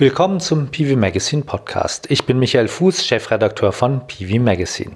Willkommen 0.00 0.38
zum 0.38 0.68
PV 0.68 0.96
Magazine 0.96 1.42
Podcast. 1.42 2.08
Ich 2.08 2.24
bin 2.24 2.38
Michael 2.38 2.68
Fuß, 2.68 3.04
Chefredakteur 3.04 3.72
von 3.72 4.06
PV 4.06 4.40
Magazine. 4.40 4.92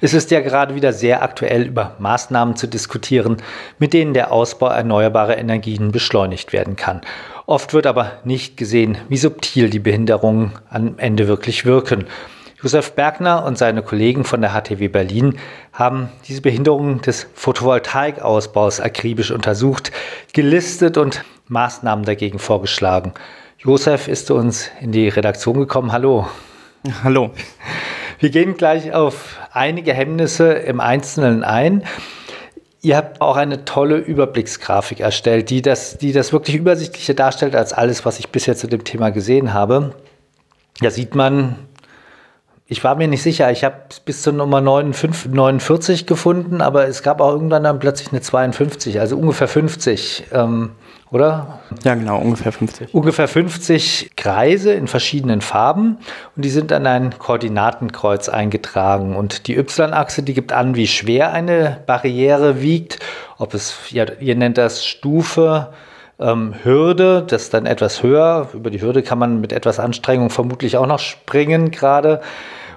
Es 0.00 0.12
ist 0.12 0.32
ja 0.32 0.40
gerade 0.40 0.74
wieder 0.74 0.92
sehr 0.92 1.22
aktuell, 1.22 1.68
über 1.68 1.94
Maßnahmen 2.00 2.56
zu 2.56 2.66
diskutieren, 2.66 3.36
mit 3.78 3.92
denen 3.92 4.12
der 4.12 4.32
Ausbau 4.32 4.66
erneuerbarer 4.66 5.38
Energien 5.38 5.92
beschleunigt 5.92 6.52
werden 6.52 6.74
kann. 6.74 7.02
Oft 7.46 7.74
wird 7.74 7.86
aber 7.86 8.10
nicht 8.24 8.56
gesehen, 8.56 8.98
wie 9.08 9.18
subtil 9.18 9.70
die 9.70 9.78
Behinderungen 9.78 10.58
am 10.68 10.98
Ende 10.98 11.28
wirklich 11.28 11.64
wirken. 11.64 12.06
Josef 12.60 12.96
Bergner 12.96 13.44
und 13.44 13.56
seine 13.56 13.82
Kollegen 13.82 14.24
von 14.24 14.40
der 14.40 14.50
HTW 14.50 14.88
Berlin 14.88 15.38
haben 15.72 16.08
diese 16.26 16.40
Behinderungen 16.40 17.00
des 17.02 17.28
Photovoltaikausbaus 17.34 18.80
akribisch 18.80 19.30
untersucht, 19.30 19.92
gelistet 20.32 20.98
und 20.98 21.24
Maßnahmen 21.46 22.04
dagegen 22.04 22.40
vorgeschlagen. 22.40 23.12
Josef 23.62 24.08
ist 24.08 24.26
zu 24.26 24.36
uns 24.36 24.70
in 24.80 24.90
die 24.90 25.10
Redaktion 25.10 25.58
gekommen. 25.58 25.92
Hallo. 25.92 26.26
Hallo. 27.04 27.30
Wir 28.18 28.30
gehen 28.30 28.56
gleich 28.56 28.94
auf 28.94 29.36
einige 29.52 29.92
Hemmnisse 29.92 30.52
im 30.52 30.80
Einzelnen 30.80 31.44
ein. 31.44 31.84
Ihr 32.80 32.96
habt 32.96 33.20
auch 33.20 33.36
eine 33.36 33.66
tolle 33.66 33.98
Überblicksgrafik 33.98 35.00
erstellt, 35.00 35.50
die 35.50 35.60
das, 35.60 35.98
die 35.98 36.12
das 36.12 36.32
wirklich 36.32 36.56
übersichtlicher 36.56 37.12
darstellt 37.12 37.54
als 37.54 37.74
alles, 37.74 38.06
was 38.06 38.18
ich 38.18 38.30
bisher 38.30 38.56
zu 38.56 38.66
dem 38.66 38.82
Thema 38.84 39.10
gesehen 39.10 39.52
habe. 39.52 39.94
Da 40.80 40.90
sieht 40.90 41.14
man, 41.14 41.56
ich 42.64 42.82
war 42.82 42.94
mir 42.94 43.08
nicht 43.08 43.22
sicher, 43.22 43.50
ich 43.50 43.62
habe 43.62 43.76
bis 44.06 44.22
zur 44.22 44.32
Nummer 44.32 44.62
59, 44.62 45.32
49 45.32 46.06
gefunden, 46.06 46.62
aber 46.62 46.88
es 46.88 47.02
gab 47.02 47.20
auch 47.20 47.32
irgendwann 47.32 47.64
dann 47.64 47.78
plötzlich 47.78 48.10
eine 48.10 48.22
52, 48.22 49.00
also 49.00 49.18
ungefähr 49.18 49.48
50. 49.48 50.28
Ähm, 50.32 50.70
oder? 51.10 51.60
Ja, 51.82 51.94
genau, 51.94 52.18
ungefähr 52.18 52.52
50. 52.52 52.94
Ungefähr 52.94 53.26
50 53.26 54.12
Kreise 54.16 54.72
in 54.72 54.86
verschiedenen 54.86 55.40
Farben 55.40 55.98
und 56.36 56.44
die 56.44 56.50
sind 56.50 56.72
an 56.72 56.86
ein 56.86 57.18
Koordinatenkreuz 57.18 58.28
eingetragen. 58.28 59.16
Und 59.16 59.46
die 59.46 59.56
Y-Achse, 59.56 60.22
die 60.22 60.34
gibt 60.34 60.52
an, 60.52 60.76
wie 60.76 60.86
schwer 60.86 61.32
eine 61.32 61.78
Barriere 61.86 62.62
wiegt, 62.62 62.98
ob 63.38 63.54
es, 63.54 63.74
ja, 63.90 64.06
ihr 64.20 64.36
nennt 64.36 64.58
das 64.58 64.86
Stufe, 64.86 65.72
ähm, 66.20 66.54
Hürde, 66.62 67.24
das 67.26 67.42
ist 67.42 67.54
dann 67.54 67.66
etwas 67.66 68.02
höher. 68.02 68.48
Über 68.52 68.70
die 68.70 68.80
Hürde 68.80 69.02
kann 69.02 69.18
man 69.18 69.40
mit 69.40 69.52
etwas 69.52 69.80
Anstrengung 69.80 70.30
vermutlich 70.30 70.76
auch 70.76 70.86
noch 70.86 70.98
springen 70.98 71.70
gerade. 71.70 72.20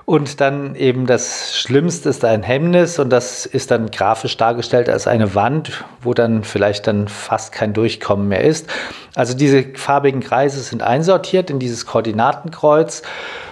Und 0.06 0.42
dann 0.42 0.76
eben 0.76 1.06
das 1.06 1.56
Schlimmste 1.58 2.10
ist 2.10 2.26
ein 2.26 2.44
Hemmnis 2.44 3.00
und 3.00 3.10
das 3.10 3.46
ist 3.46 3.72
dann 3.72 3.90
grafisch 3.90 4.36
dargestellt 4.36 4.90
als 4.90 5.08
eine 5.08 5.34
Wand, 5.34 5.86
wo 6.02 6.14
dann 6.14 6.44
vielleicht 6.44 6.88
dann 6.88 7.08
fast 7.08 7.54
kein 7.54 7.74
Durchkommen 7.74 8.28
mehr 8.28 8.44
ist. 8.44 8.68
Also 9.16 9.34
diese 9.34 9.64
farbigen 9.76 10.20
Kreise 10.20 10.60
sind 10.60 10.84
einsortiert 10.84 11.50
in 11.50 11.60
dieses 11.60 11.86
Koordinatenkreuz 11.86 13.04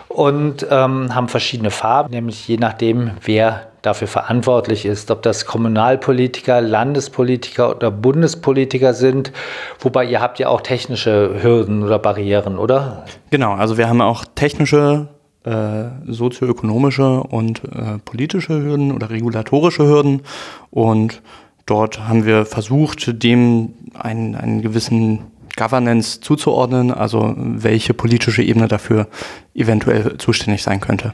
und 0.10 0.68
ähm, 0.70 1.16
haben 1.16 1.30
verschiedene 1.30 1.72
Farben, 1.72 2.12
nämlich 2.12 2.46
je 2.48 2.58
nachdem, 2.58 3.12
wer 3.24 3.68
dafür 3.82 4.08
verantwortlich 4.08 4.86
ist, 4.86 5.10
ob 5.10 5.22
das 5.22 5.46
Kommunalpolitiker, 5.46 6.60
Landespolitiker 6.60 7.76
oder 7.76 7.90
Bundespolitiker 7.92 8.94
sind. 8.94 9.32
Wobei 9.80 10.06
ihr 10.06 10.22
habt 10.22 10.38
ja 10.38 10.50
auch 10.50 10.62
technische 10.62 11.42
Hürden 11.42 11.84
oder 11.84 11.98
Barrieren, 11.98 12.58
oder? 12.58 13.06
Genau, 13.32 13.54
also 13.54 13.78
wir 13.78 13.88
haben 13.88 14.02
auch 14.02 14.26
technische 14.36 15.08
äh, 15.44 15.86
sozioökonomische 16.08 17.24
und 17.24 17.64
äh, 17.64 17.98
politische 18.06 18.62
Hürden 18.62 18.92
oder 18.92 19.10
regulatorische 19.10 19.84
Hürden. 19.84 20.22
Und 20.70 21.22
dort 21.66 22.08
haben 22.08 22.26
wir 22.26 22.46
versucht, 22.46 23.24
dem 23.24 23.74
einen, 23.94 24.36
einen 24.36 24.62
gewissen 24.62 25.20
Governance 25.58 26.22
zuzuordnen, 26.22 26.92
also 26.92 27.34
welche 27.38 27.94
politische 27.94 28.44
Ebene 28.44 28.68
dafür 28.68 29.08
eventuell 29.54 30.18
zuständig 30.18 30.64
sein 30.64 30.80
könnte. 30.80 31.14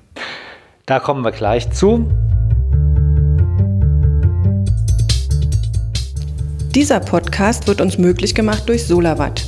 Da 0.85 0.99
kommen 0.99 1.23
wir 1.23 1.31
gleich 1.31 1.71
zu. 1.71 2.09
Dieser 6.75 6.99
Podcast 6.99 7.67
wird 7.67 7.81
uns 7.81 7.97
möglich 7.97 8.35
gemacht 8.35 8.69
durch 8.69 8.85
Solawatt. 8.85 9.46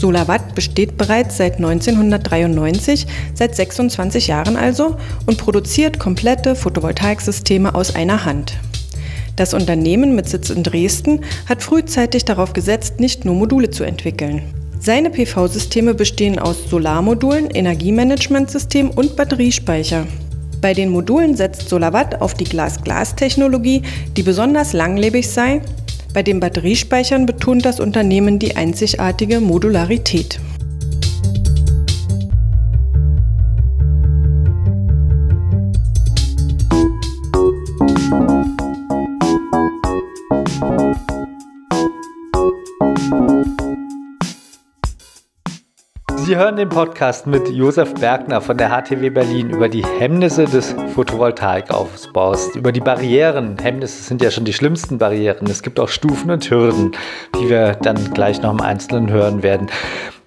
Solawatt 0.00 0.54
besteht 0.54 0.96
bereits 0.96 1.36
seit 1.36 1.56
1993, 1.56 3.06
seit 3.34 3.54
26 3.54 4.28
Jahren 4.28 4.56
also, 4.56 4.96
und 5.26 5.36
produziert 5.36 5.98
komplette 5.98 6.56
Photovoltaiksysteme 6.56 7.74
aus 7.74 7.94
einer 7.94 8.24
Hand. 8.24 8.54
Das 9.36 9.52
Unternehmen 9.52 10.14
mit 10.14 10.26
Sitz 10.28 10.48
in 10.48 10.62
Dresden 10.62 11.20
hat 11.46 11.62
frühzeitig 11.62 12.24
darauf 12.24 12.54
gesetzt, 12.54 12.98
nicht 12.98 13.26
nur 13.26 13.34
Module 13.34 13.70
zu 13.70 13.84
entwickeln. 13.84 14.42
Seine 14.80 15.10
PV-Systeme 15.10 15.92
bestehen 15.92 16.38
aus 16.38 16.70
Solarmodulen, 16.70 17.50
Energiemanagementsystem 17.50 18.88
und 18.88 19.16
Batteriespeicher. 19.16 20.06
Bei 20.62 20.72
den 20.72 20.90
Modulen 20.90 21.36
setzt 21.36 21.68
Solawatt 21.68 22.20
auf 22.22 22.34
die 22.34 22.44
Glas-Glas-Technologie, 22.44 23.82
die 24.16 24.22
besonders 24.22 24.72
langlebig 24.72 25.28
sei 25.28 25.60
bei 26.12 26.22
den 26.22 26.40
Batteriespeichern 26.40 27.26
betont 27.26 27.64
das 27.64 27.80
Unternehmen 27.80 28.38
die 28.38 28.56
einzigartige 28.56 29.40
Modularität. 29.40 30.40
Sie 46.30 46.36
hören 46.36 46.54
den 46.54 46.68
Podcast 46.68 47.26
mit 47.26 47.48
Josef 47.48 47.92
Bergner 47.94 48.40
von 48.40 48.56
der 48.56 48.68
HTW 48.68 49.10
Berlin 49.10 49.50
über 49.50 49.68
die 49.68 49.84
Hemmnisse 49.84 50.44
des 50.44 50.76
Photovoltaikausbaus, 50.94 52.54
über 52.54 52.70
die 52.70 52.78
Barrieren. 52.78 53.56
Hemmnisse 53.60 54.04
sind 54.04 54.22
ja 54.22 54.30
schon 54.30 54.44
die 54.44 54.52
schlimmsten 54.52 54.98
Barrieren. 54.98 55.48
Es 55.50 55.60
gibt 55.60 55.80
auch 55.80 55.88
Stufen 55.88 56.30
und 56.30 56.48
Hürden, 56.48 56.92
die 57.34 57.48
wir 57.48 57.72
dann 57.72 58.14
gleich 58.14 58.40
noch 58.42 58.52
im 58.52 58.60
Einzelnen 58.60 59.10
hören 59.10 59.42
werden. 59.42 59.72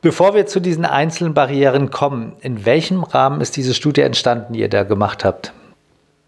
Bevor 0.01 0.35
wir 0.35 0.45
zu 0.45 0.59
diesen 0.59 0.83
einzelnen 0.83 1.33
Barrieren 1.33 1.89
kommen, 1.89 2.33
in 2.41 2.65
welchem 2.65 3.05
Rahmen 3.05 3.39
ist 3.39 3.55
diese 3.55 3.73
Studie 3.73 4.01
entstanden, 4.01 4.51
die 4.51 4.59
ihr 4.59 4.69
da 4.69 4.83
gemacht 4.83 5.23
habt? 5.23 5.53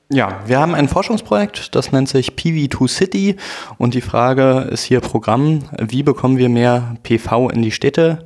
Ja, 0.07 0.39
wir 0.45 0.57
haben 0.57 0.73
ein 0.73 0.87
Forschungsprojekt, 0.87 1.75
das 1.75 1.91
nennt 1.91 2.07
sich 2.07 2.31
PV2 2.31 2.87
City 2.87 3.35
und 3.77 3.93
die 3.93 3.99
Frage 3.99 4.69
ist 4.71 4.83
hier 4.83 5.01
Programm, 5.01 5.63
wie 5.77 6.01
bekommen 6.01 6.37
wir 6.37 6.47
mehr 6.47 6.95
PV 7.03 7.49
in 7.49 7.61
die 7.61 7.71
Städte? 7.71 8.25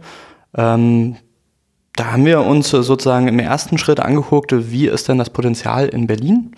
Ähm, 0.56 1.16
da 2.00 2.14
haben 2.14 2.26
wir 2.26 2.46
uns 2.46 2.70
sozusagen 2.70 3.28
im 3.28 3.40
ersten 3.40 3.78
Schritt 3.78 4.00
angeguckt, 4.00 4.54
wie 4.72 4.88
ist 4.88 5.10
denn 5.10 5.18
das 5.18 5.30
Potenzial 5.30 5.90
in 5.90 6.08
Berlin, 6.08 6.56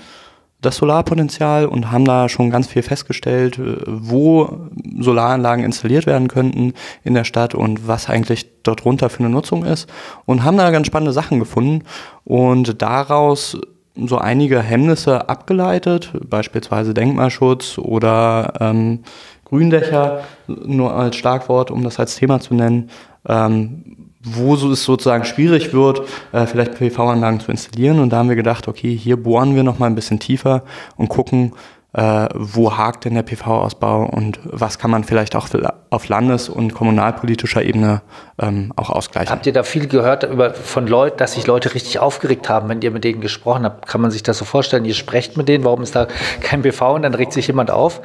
das 0.62 0.76
Solarpotenzial 0.76 1.66
und 1.66 1.92
haben 1.92 2.06
da 2.06 2.30
schon 2.30 2.52
ganz 2.52 2.68
viel 2.68 2.84
festgestellt, 2.84 3.60
wo 3.88 4.68
Solaranlagen 5.00 5.66
installiert 5.66 6.06
werden 6.06 6.28
könnten 6.28 6.74
in 7.04 7.16
der 7.16 7.24
Stadt 7.24 7.56
und 7.56 7.88
was 7.88 8.08
eigentlich 8.08 8.62
dort 8.62 8.84
drunter 8.84 9.10
für 9.10 9.22
eine 9.22 9.30
Nutzung 9.30 9.66
ist. 9.66 9.90
Und 10.26 10.44
haben 10.44 10.58
da 10.58 10.70
ganz 10.70 10.86
spannende 10.86 11.12
Sachen 11.12 11.40
gefunden 11.40 11.86
und 12.24 12.80
daraus 12.84 13.58
so 13.96 14.20
einige 14.20 14.62
Hemmnisse 14.62 15.28
abgeleitet, 15.28 16.12
beispielsweise 16.24 16.94
Denkmalschutz 16.94 17.80
oder 17.80 18.54
ähm, 18.60 19.00
Gründächer, 19.46 20.22
nur 20.48 20.94
als 20.94 21.16
Schlagwort, 21.16 21.72
um 21.72 21.84
das 21.84 22.00
als 22.00 22.16
Thema 22.16 22.40
zu 22.40 22.54
nennen, 22.54 22.92
ähm, 23.28 24.11
wo 24.24 24.54
es 24.54 24.84
sozusagen 24.84 25.26
schwierig 25.26 25.74
wird, 25.74 26.02
äh, 26.32 26.46
vielleicht 26.46 26.76
PV-Anlagen 26.76 27.40
zu 27.40 27.52
installieren. 27.52 28.00
Und 28.00 28.12
da 28.12 28.18
haben 28.18 28.30
wir 28.30 28.36
gedacht, 28.36 28.68
okay, 28.68 28.96
hier 28.96 29.22
bohren 29.22 29.56
wir 29.56 29.64
noch 29.64 29.80
mal 29.80 29.88
ein 29.88 29.96
bisschen 29.96 30.20
tiefer 30.20 30.64
und 30.96 31.10
gucken, 31.10 31.54
äh, 31.94 32.30
wo 32.34 32.78
hakt 32.78 33.04
denn 33.04 33.16
der 33.16 33.24
PV-Ausbau 33.24 34.06
und 34.06 34.40
was 34.44 34.80
kann 34.80 34.92
man 34.92 35.04
vielleicht 35.04 35.36
auch 35.36 35.50
auf 35.90 36.08
landes- 36.08 36.48
und 36.48 36.74
kommunalpolitischer 36.74 37.64
Ebene 37.64 38.02
ähm, 38.40 38.72
auch 38.78 38.90
ausgleichen. 38.90 39.30
Habt 39.30 39.46
ihr 39.46 39.52
da 39.52 39.64
viel 39.64 39.88
gehört 39.88 40.24
über, 40.24 40.54
von 40.54 40.88
Leuten, 40.88 41.18
dass 41.18 41.34
sich 41.34 41.48
Leute 41.48 41.74
richtig 41.74 42.00
aufgeregt 42.00 42.48
haben, 42.48 42.70
wenn 42.70 42.82
ihr 42.82 42.92
mit 42.92 43.04
denen 43.04 43.20
gesprochen 43.20 43.66
habt? 43.66 43.88
Kann 43.88 44.00
man 44.00 44.10
sich 44.10 44.24
das 44.24 44.38
so 44.38 44.46
vorstellen? 44.46 44.86
Ihr 44.86 44.94
sprecht 44.94 45.36
mit 45.36 45.50
denen, 45.50 45.66
warum 45.66 45.82
ist 45.82 45.94
da 45.94 46.08
kein 46.40 46.62
PV 46.62 46.96
und 46.96 47.02
dann 47.02 47.14
regt 47.14 47.34
sich 47.34 47.48
jemand 47.48 47.72
auf? 47.72 48.02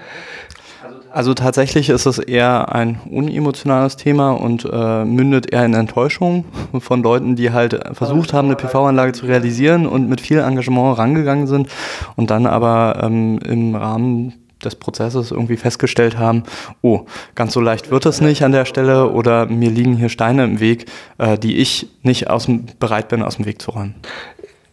Also 1.17 1.33
tatsächlich 1.33 1.89
ist 1.89 2.05
es 2.05 2.19
eher 2.19 2.75
ein 2.75 3.01
unemotionales 3.11 3.97
Thema 3.97 4.33
und 4.33 4.69
äh, 4.71 5.03
mündet 5.07 5.51
eher 5.51 5.65
in 5.65 5.73
Enttäuschung 5.73 6.45
von 6.79 7.03
Leuten, 7.03 7.37
die 7.37 7.53
halt 7.53 7.81
versucht 7.93 8.35
haben, 8.35 8.49
eine 8.49 8.57
PV-Anlage 8.57 9.13
zu 9.13 9.25
realisieren 9.25 9.87
und 9.87 10.11
mit 10.11 10.21
viel 10.21 10.41
Engagement 10.41 10.99
rangegangen 10.99 11.47
sind 11.47 11.71
und 12.17 12.31
dann 12.31 12.45
aber 12.45 13.01
ähm, 13.03 13.39
im 13.39 13.75
Rahmen 13.75 14.35
des 14.63 14.75
Prozesses 14.75 15.31
irgendwie 15.31 15.57
festgestellt 15.57 16.19
haben, 16.19 16.43
oh, 16.83 17.07
ganz 17.35 17.55
so 17.55 17.63
leicht 17.63 17.91
wird 17.91 18.05
es 18.05 18.21
nicht 18.21 18.45
an 18.45 18.53
der 18.53 18.67
Stelle 18.67 19.11
oder 19.11 19.47
mir 19.47 19.71
liegen 19.71 19.97
hier 19.97 20.11
Steine 20.11 20.45
im 20.45 20.61
Weg, 20.61 20.85
äh, 21.17 21.39
die 21.39 21.57
ich 21.57 21.89
nicht 22.03 22.29
aus 22.29 22.45
dem, 22.45 22.67
bereit 22.79 23.09
bin, 23.09 23.23
aus 23.23 23.37
dem 23.37 23.47
Weg 23.47 23.63
zu 23.63 23.71
räumen. 23.71 23.95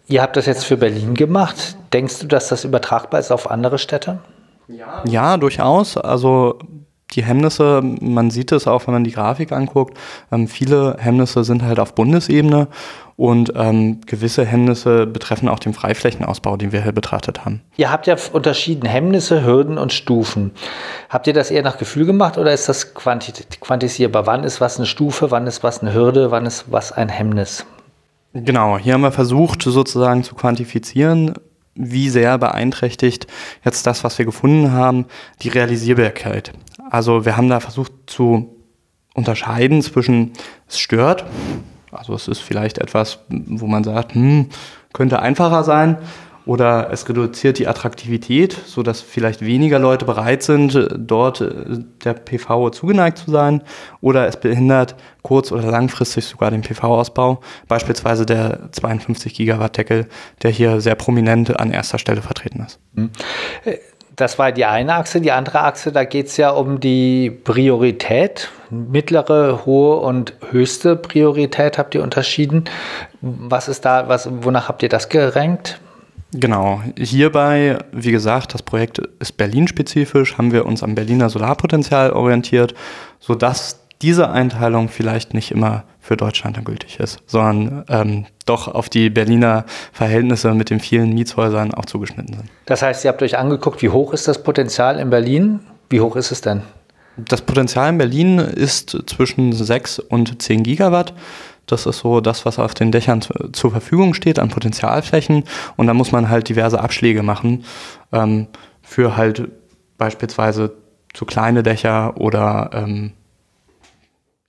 Ihr 0.10 0.22
habt 0.22 0.36
das 0.36 0.46
jetzt 0.46 0.66
für 0.66 0.76
Berlin 0.76 1.14
gemacht. 1.14 1.78
Denkst 1.94 2.20
du, 2.20 2.28
dass 2.28 2.50
das 2.50 2.66
übertragbar 2.66 3.22
ist 3.22 3.32
auf 3.32 3.50
andere 3.50 3.78
Städte? 3.78 4.20
Ja, 4.68 5.04
ja 5.06 5.38
durchaus. 5.38 5.98
Also 5.98 6.60
die 7.16 7.24
Hemmnisse, 7.24 7.82
man 7.84 8.32
sieht 8.32 8.52
es 8.52 8.68
auch, 8.68 8.88
wenn 8.88 8.94
man 8.94 9.04
die 9.04 9.12
Grafik 9.12 9.52
anguckt, 9.52 9.98
ähm, 10.32 10.48
viele 10.48 10.98
Hemmnisse 11.00 11.44
sind 11.44 11.64
halt 11.64 11.80
auf 11.80 11.96
Bundesebene 11.96 12.68
und 13.16 13.54
ähm, 13.56 14.02
gewisse 14.06 14.46
Hemmnisse 14.46 15.06
betreffen 15.06 15.48
auch 15.48 15.60
den 15.60 15.74
Freiflächenausbau, 15.74 16.58
den 16.58 16.72
wir 16.72 16.82
hier 16.82 16.92
betrachtet 16.92 17.46
haben. 17.46 17.62
Ihr 17.78 17.92
habt 17.92 18.08
ja 18.08 18.16
unterschieden 18.32 18.88
Hemmnisse, 18.88 19.46
Hürden 19.46 19.78
und 19.78 19.94
Stufen. 19.94 20.52
Habt 21.10 21.28
ihr 21.28 21.34
das 21.34 21.52
eher 21.52 21.62
nach 21.62 21.78
Gefühl 21.78 22.06
gemacht 22.06 22.38
oder 22.38 22.52
ist 22.52 22.68
das 22.68 22.94
quantisierbar? 22.96 24.26
Wann 24.26 24.44
ist 24.44 24.62
was 24.62 24.78
eine 24.78 24.88
Stufe, 24.88 25.30
wann 25.30 25.46
ist 25.46 25.64
was 25.64 25.82
eine 25.82 25.94
Hürde, 25.94 26.32
wann 26.32 26.46
ist 26.46 26.66
was 26.72 26.92
ein 26.92 27.10
Hemmnis? 27.10 27.66
Genau, 28.34 28.80
hier 28.80 28.96
haben 28.96 29.02
wir 29.02 29.12
versucht 29.12 29.62
sozusagen 29.62 30.24
zu 30.24 30.34
quantifizieren, 30.34 31.36
wie 31.76 32.10
sehr 32.10 32.38
beeinträchtigt 32.38 33.28
jetzt 33.64 33.88
das, 33.88 34.04
was 34.04 34.18
wir 34.18 34.26
gefunden 34.26 34.72
haben, 34.72 35.06
die 35.42 35.50
Realisierbarkeit. 35.50 36.54
Also 36.90 37.26
wir 37.26 37.38
haben 37.38 37.50
da 37.50 37.60
versucht 37.60 37.92
zu 38.08 38.56
unterscheiden 39.14 39.82
zwischen 39.82 40.34
es 40.68 40.80
stört, 40.80 41.26
also 41.92 42.14
es 42.14 42.28
ist 42.28 42.40
vielleicht 42.40 42.80
etwas, 42.80 43.20
wo 43.30 43.68
man 43.68 43.84
sagt, 43.84 44.16
hm, 44.16 44.50
könnte 44.94 45.22
einfacher 45.22 45.64
sein, 45.64 45.98
oder 46.46 46.90
es 46.92 47.08
reduziert 47.08 47.60
die 47.60 47.68
Attraktivität, 47.68 48.54
so 48.66 48.84
dass 48.84 49.02
vielleicht 49.02 49.42
weniger 49.46 49.80
Leute 49.80 50.06
bereit 50.06 50.44
sind, 50.44 50.90
dort 50.98 51.42
äh, 51.42 51.52
der 52.04 52.14
PV 52.14 52.70
zugeneigt 52.72 53.18
zu 53.18 53.32
sein, 53.32 53.62
oder 54.02 54.28
es 54.28 54.38
behindert 54.38 54.96
kurz- 55.22 55.52
oder 55.52 55.64
langfristig 55.64 56.26
sogar 56.26 56.52
den 56.52 56.62
PV-Ausbau, 56.62 57.40
beispielsweise 57.68 58.26
der 58.26 58.72
52 58.72 59.34
Gigawatt 59.34 59.78
Deckel, 59.78 60.08
der 60.42 60.52
hier 60.52 60.82
sehr 60.82 60.96
prominent 60.96 61.60
an 61.60 61.72
erster 61.72 61.98
Stelle 61.98 62.22
vertreten 62.22 62.66
ist. 62.66 62.80
Hm. 62.96 63.10
Das 64.16 64.38
war 64.38 64.52
die 64.52 64.66
eine 64.66 64.94
Achse. 64.94 65.22
Die 65.22 65.32
andere 65.32 65.62
Achse, 65.62 65.92
da 65.92 66.04
geht 66.04 66.28
es 66.28 66.38
ja 66.38 66.52
um 66.52 66.80
die 66.80 67.32
Priorität. 67.32 68.50
Mittlere, 68.70 69.66
hohe 69.66 69.98
und 69.98 70.34
höchste 70.52 70.96
Priorität 70.96 71.80
habt 71.80 71.96
ihr 71.96 72.04
unterschieden. 72.04 72.66
Was 73.22 73.68
ist 73.68 73.86
da, 73.86 74.10
was, 74.10 74.30
wonach 74.44 74.68
habt 74.68 74.84
ihr 74.84 74.90
das 74.90 75.10
gerankt? 75.10 75.80
Genau. 76.34 76.82
Hierbei, 76.98 77.78
wie 77.92 78.12
gesagt, 78.12 78.54
das 78.54 78.64
Projekt 78.64 79.00
ist 79.20 79.38
Berlin-spezifisch, 79.38 80.38
haben 80.38 80.52
wir 80.52 80.66
uns 80.66 80.84
am 80.84 80.96
Berliner 80.96 81.30
Solarpotenzial 81.30 82.12
orientiert, 82.12 82.74
sodass 83.20 83.80
diese 84.02 84.30
Einteilung 84.30 84.90
vielleicht 84.90 85.34
nicht 85.34 85.52
immer 85.52 85.84
für 86.00 86.18
Deutschland 86.18 86.58
dann 86.58 86.66
gültig 86.66 87.00
ist, 87.00 87.20
sondern 87.26 87.86
ähm, 87.88 88.26
doch 88.46 88.68
auf 88.68 88.90
die 88.90 89.10
Berliner 89.10 89.66
Verhältnisse 89.94 90.54
mit 90.54 90.70
den 90.70 90.82
vielen 90.82 91.14
Mietshäusern 91.14 91.74
auch 91.74 91.86
zugeschnitten 91.86 92.36
sind. 92.36 92.50
Das 92.66 92.82
heißt, 92.82 93.06
ihr 93.06 93.10
habt 93.10 93.22
euch 93.22 93.38
angeguckt, 93.38 93.82
wie 93.82 93.90
hoch 93.90 94.12
ist 94.12 94.28
das 94.28 94.44
Potenzial 94.44 95.00
in 95.00 95.10
Berlin? 95.10 95.62
Wie 95.90 96.02
hoch 96.02 96.18
ist 96.18 96.32
es 96.32 96.42
denn? 96.42 96.64
Das 97.16 97.42
Potenzial 97.42 97.90
in 97.90 97.98
Berlin 97.98 98.40
ist 98.40 98.98
zwischen 99.06 99.54
6 99.54 100.00
und 100.00 100.42
10 100.42 100.64
Gigawatt. 100.64 101.14
Das 101.66 101.86
ist 101.86 102.00
so 102.00 102.20
das, 102.20 102.46
was 102.46 102.60
auf 102.60 102.74
den 102.74 102.92
Dächern 102.92 103.22
zur 103.22 103.72
Verfügung 103.72 104.14
steht 104.14 104.40
an 104.40 104.50
Potenzialflächen. 104.50 105.44
Und 105.78 105.88
da 105.88 105.94
muss 105.94 106.12
man 106.12 106.30
halt 106.30 106.50
diverse 106.50 106.80
Abschläge 106.80 107.24
machen 107.24 107.64
ähm, 108.12 108.48
für 108.82 109.16
halt 109.16 109.50
beispielsweise 109.98 110.74
zu 111.14 111.26
kleine 111.26 111.64
Dächer 111.64 112.20
oder 112.20 112.72
ähm, 112.74 113.14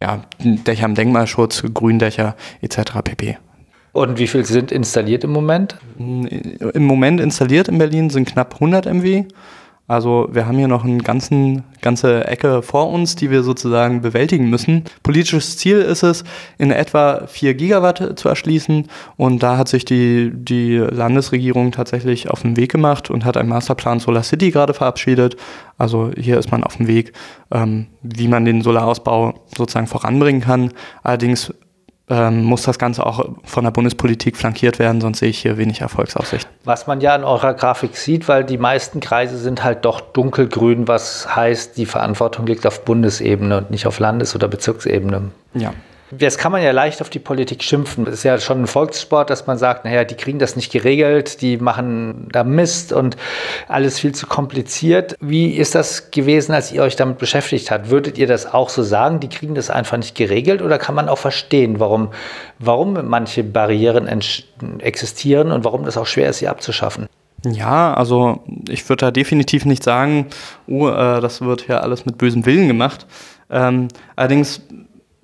ja, 0.03 0.23
Dächer 0.41 0.87
im 0.87 0.95
Denkmalschutz, 0.95 1.63
Gründächer 1.73 2.35
etc. 2.61 3.03
pp. 3.05 3.39
Und 3.93 4.19
wie 4.19 4.27
viel 4.27 4.45
sind 4.45 4.73
installiert 4.73 5.23
im 5.23 5.31
Moment? 5.31 5.77
Im 5.97 6.85
Moment 6.85 7.21
installiert 7.21 7.69
in 7.69 7.79
Berlin 7.79 8.11
sind 8.11 8.27
knapp 8.29 8.55
100 8.55 8.87
MW. 8.87 9.25
Also 9.87 10.29
wir 10.33 10.47
haben 10.47 10.57
hier 10.57 10.69
noch 10.69 10.85
eine 10.85 10.99
ganzen, 10.99 11.63
ganze 11.83 12.27
Ecke 12.27 12.63
vor 12.63 12.89
uns, 12.89 13.17
die 13.17 13.31
wir 13.31 13.43
sozusagen 13.43 14.01
bewältigen 14.01 14.49
müssen. 14.49 14.85
Politisches 15.03 15.59
Ziel 15.59 15.79
ist 15.79 16.03
es, 16.03 16.25
in 16.57 16.71
etwa 16.71 17.27
4 17.27 17.53
Gigawatt 17.53 18.19
zu 18.19 18.31
erschließen. 18.31 18.89
Und 19.17 19.43
da 19.43 19.59
hat 19.59 19.69
sich 19.69 19.85
die, 19.85 20.31
die 20.33 20.77
Landesregierung 20.79 21.71
tatsächlich 21.71 22.31
auf 22.31 22.41
den 22.41 22.57
Weg 22.57 22.73
gemacht 22.73 23.11
und 23.11 23.27
hat 23.27 23.37
einen 23.37 23.51
Masterplan 23.51 24.01
Solar 24.01 24.23
City 24.23 24.51
gerade 24.51 24.73
verabschiedet. 24.73 25.37
Also 25.77 26.11
hier 26.17 26.39
ist 26.39 26.51
man 26.51 26.65
auf 26.65 26.79
dem 26.79 26.87
Weg, 26.87 27.13
ähm, 27.51 27.89
wie 28.03 28.29
man 28.29 28.47
den 28.47 28.63
Solarausbau 28.63 29.35
sozusagen 29.55 29.87
voranbringen 29.87 30.41
kann. 30.41 30.73
Allerdings 31.03 31.53
ähm, 32.09 32.45
muss 32.45 32.63
das 32.63 32.79
Ganze 32.79 33.07
auch 33.07 33.25
von 33.45 33.65
der 33.65 33.71
Bundespolitik 33.71 34.37
flankiert 34.37 34.79
werden, 34.79 35.01
sonst 35.01 35.21
sehe 35.21 35.31
ich 35.31 35.39
hier 35.39 35.57
wenig 35.57 35.81
Erfolgsaussicht. 35.81 36.47
Was 36.65 36.87
man 36.87 37.01
ja 37.01 37.17
in 37.17 37.25
eurer 37.25 37.55
Grafik 37.55 37.97
sieht, 37.97 38.29
weil 38.29 38.45
die 38.45 38.59
meisten 38.59 39.01
Kreise 39.01 39.39
sind 39.39 39.65
halt 39.65 39.85
doch 39.85 40.01
dunkelgrün, 40.01 40.87
was 40.87 41.35
heißt, 41.35 41.77
die 41.77 41.87
Verantwortung 41.87 42.47
liegt 42.47 42.67
auf 42.67 42.85
Bundesebene 42.85 43.59
und 43.59 43.71
nicht 43.71 43.87
auf 43.87 43.99
Landes- 43.99 44.35
oder 44.35 44.49
Bezirksebene. 44.49 45.31
Ja. 45.55 45.73
Jetzt 46.19 46.39
kann 46.39 46.53
man 46.53 46.63
ja 46.63 46.71
leicht 46.71 47.01
auf 47.01 47.09
die 47.09 47.19
Politik 47.19 47.63
schimpfen. 47.63 48.07
Es 48.07 48.15
ist 48.15 48.23
ja 48.25 48.39
schon 48.39 48.63
ein 48.63 48.67
Volkssport, 48.67 49.31
dass 49.31 49.47
man 49.47 49.57
sagt, 49.57 49.85
naja, 49.85 50.05
die 50.05 50.15
kriegen 50.15 50.39
das 50.39 50.55
nicht 50.55 50.71
geregelt, 50.71 51.41
die 51.41 51.57
machen 51.57 52.29
da 52.31 52.45
Mist 52.45 52.93
und 52.93 53.17
alles 53.69 53.99
viel 53.99 54.15
zu 54.15 54.27
kompliziert. 54.27 55.17
Wie 55.21 55.53
ist 55.53 55.75
das 55.75 56.11
gewesen, 56.11 56.53
als 56.53 56.73
ihr 56.73 56.83
euch 56.83 56.97
damit 56.97 57.19
beschäftigt 57.19 57.71
habt? 57.71 57.91
Würdet 57.91 58.19
ihr 58.19 58.27
das 58.27 58.53
auch 58.53 58.69
so 58.69 58.83
sagen? 58.83 59.21
Die 59.21 59.29
kriegen 59.29 59.55
das 59.55 59.71
einfach 59.71 59.97
nicht 59.97 60.15
geregelt 60.15 60.61
oder 60.61 60.79
kann 60.79 60.95
man 60.95 61.09
auch 61.09 61.19
verstehen, 61.19 61.81
warum, 61.81 62.11
warum 62.59 62.99
manche 63.09 63.43
Barrieren 63.43 64.07
existieren 64.81 65.51
und 65.51 65.65
warum 65.65 65.85
das 65.85 65.97
auch 65.97 66.07
schwer 66.07 66.29
ist, 66.29 66.39
sie 66.39 66.49
abzuschaffen? 66.49 67.09
Ja, 67.47 67.95
also 67.95 68.43
ich 68.69 68.89
würde 68.89 69.07
da 69.07 69.11
definitiv 69.11 69.65
nicht 69.65 69.83
sagen, 69.83 70.27
oh, 70.67 70.89
äh, 70.89 71.21
das 71.21 71.41
wird 71.41 71.67
ja 71.69 71.81
alles 71.81 72.07
mit 72.07 72.19
bösem 72.19 72.47
Willen 72.47 72.69
gemacht. 72.69 73.07
Ähm, 73.51 73.89
allerdings 74.17 74.63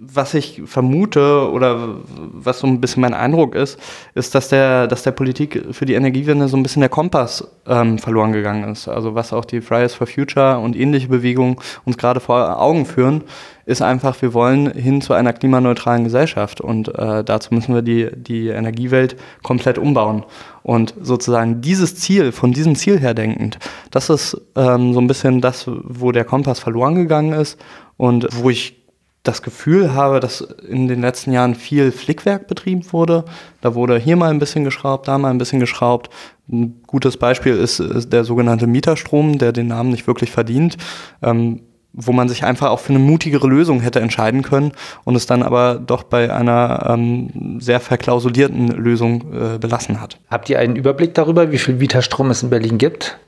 was 0.02 0.32
ich 0.32 0.62
vermute 0.64 1.50
oder 1.50 1.96
was 2.16 2.60
so 2.60 2.66
ein 2.66 2.80
bisschen 2.80 3.02
mein 3.02 3.12
Eindruck 3.12 3.54
ist, 3.54 3.78
ist, 4.14 4.34
dass 4.34 4.48
der, 4.48 4.86
dass 4.86 5.02
der 5.02 5.10
Politik 5.10 5.62
für 5.72 5.84
die 5.84 5.92
Energiewende 5.92 6.48
so 6.48 6.56
ein 6.56 6.62
bisschen 6.62 6.80
der 6.80 6.88
Kompass 6.88 7.46
ähm, 7.66 7.98
verloren 7.98 8.32
gegangen 8.32 8.72
ist. 8.72 8.88
Also 8.88 9.14
was 9.14 9.34
auch 9.34 9.44
die 9.44 9.60
Fridays 9.60 9.92
for 9.92 10.06
Future 10.06 10.58
und 10.58 10.74
ähnliche 10.74 11.08
Bewegungen 11.08 11.56
uns 11.84 11.98
gerade 11.98 12.20
vor 12.20 12.58
Augen 12.62 12.86
führen, 12.86 13.24
ist 13.66 13.82
einfach, 13.82 14.20
wir 14.22 14.32
wollen 14.32 14.72
hin 14.72 15.02
zu 15.02 15.12
einer 15.12 15.34
klimaneutralen 15.34 16.04
Gesellschaft 16.04 16.62
und 16.62 16.88
äh, 16.98 17.22
dazu 17.22 17.52
müssen 17.54 17.74
wir 17.74 17.82
die, 17.82 18.08
die 18.16 18.48
Energiewelt 18.48 19.16
komplett 19.42 19.76
umbauen. 19.76 20.24
Und 20.62 20.94
sozusagen 21.00 21.60
dieses 21.60 21.94
Ziel, 21.96 22.32
von 22.32 22.52
diesem 22.52 22.74
Ziel 22.74 22.98
her 22.98 23.12
denkend, 23.12 23.58
das 23.90 24.08
ist 24.08 24.40
ähm, 24.56 24.94
so 24.94 25.00
ein 25.00 25.06
bisschen 25.06 25.42
das, 25.42 25.66
wo 25.66 26.10
der 26.10 26.24
Kompass 26.24 26.58
verloren 26.58 26.94
gegangen 26.94 27.34
ist 27.34 27.60
und 27.96 28.26
wo 28.30 28.48
ich 28.48 28.79
das 29.22 29.42
Gefühl 29.42 29.92
habe, 29.92 30.18
dass 30.18 30.40
in 30.40 30.88
den 30.88 31.02
letzten 31.02 31.32
Jahren 31.32 31.54
viel 31.54 31.92
Flickwerk 31.92 32.46
betrieben 32.46 32.90
wurde. 32.90 33.24
Da 33.60 33.74
wurde 33.74 33.98
hier 33.98 34.16
mal 34.16 34.30
ein 34.30 34.38
bisschen 34.38 34.64
geschraubt, 34.64 35.08
da 35.08 35.18
mal 35.18 35.30
ein 35.30 35.38
bisschen 35.38 35.60
geschraubt. 35.60 36.08
Ein 36.50 36.82
gutes 36.86 37.16
Beispiel 37.16 37.54
ist, 37.56 37.80
ist 37.80 38.12
der 38.12 38.24
sogenannte 38.24 38.66
Mieterstrom, 38.66 39.38
der 39.38 39.52
den 39.52 39.66
Namen 39.66 39.90
nicht 39.90 40.06
wirklich 40.06 40.30
verdient, 40.30 40.78
ähm, 41.22 41.60
wo 41.92 42.12
man 42.12 42.28
sich 42.28 42.44
einfach 42.44 42.70
auch 42.70 42.78
für 42.78 42.94
eine 42.94 42.98
mutigere 42.98 43.46
Lösung 43.46 43.80
hätte 43.80 44.00
entscheiden 44.00 44.42
können 44.42 44.72
und 45.04 45.16
es 45.16 45.26
dann 45.26 45.42
aber 45.42 45.74
doch 45.74 46.04
bei 46.04 46.32
einer 46.32 46.86
ähm, 46.88 47.60
sehr 47.60 47.80
verklausulierten 47.80 48.68
Lösung 48.68 49.34
äh, 49.34 49.58
belassen 49.58 50.00
hat. 50.00 50.18
Habt 50.30 50.48
ihr 50.48 50.58
einen 50.58 50.76
Überblick 50.76 51.14
darüber, 51.14 51.52
wie 51.52 51.58
viel 51.58 51.74
Mieterstrom 51.74 52.30
es 52.30 52.42
in 52.42 52.48
Berlin 52.48 52.78
gibt? 52.78 53.18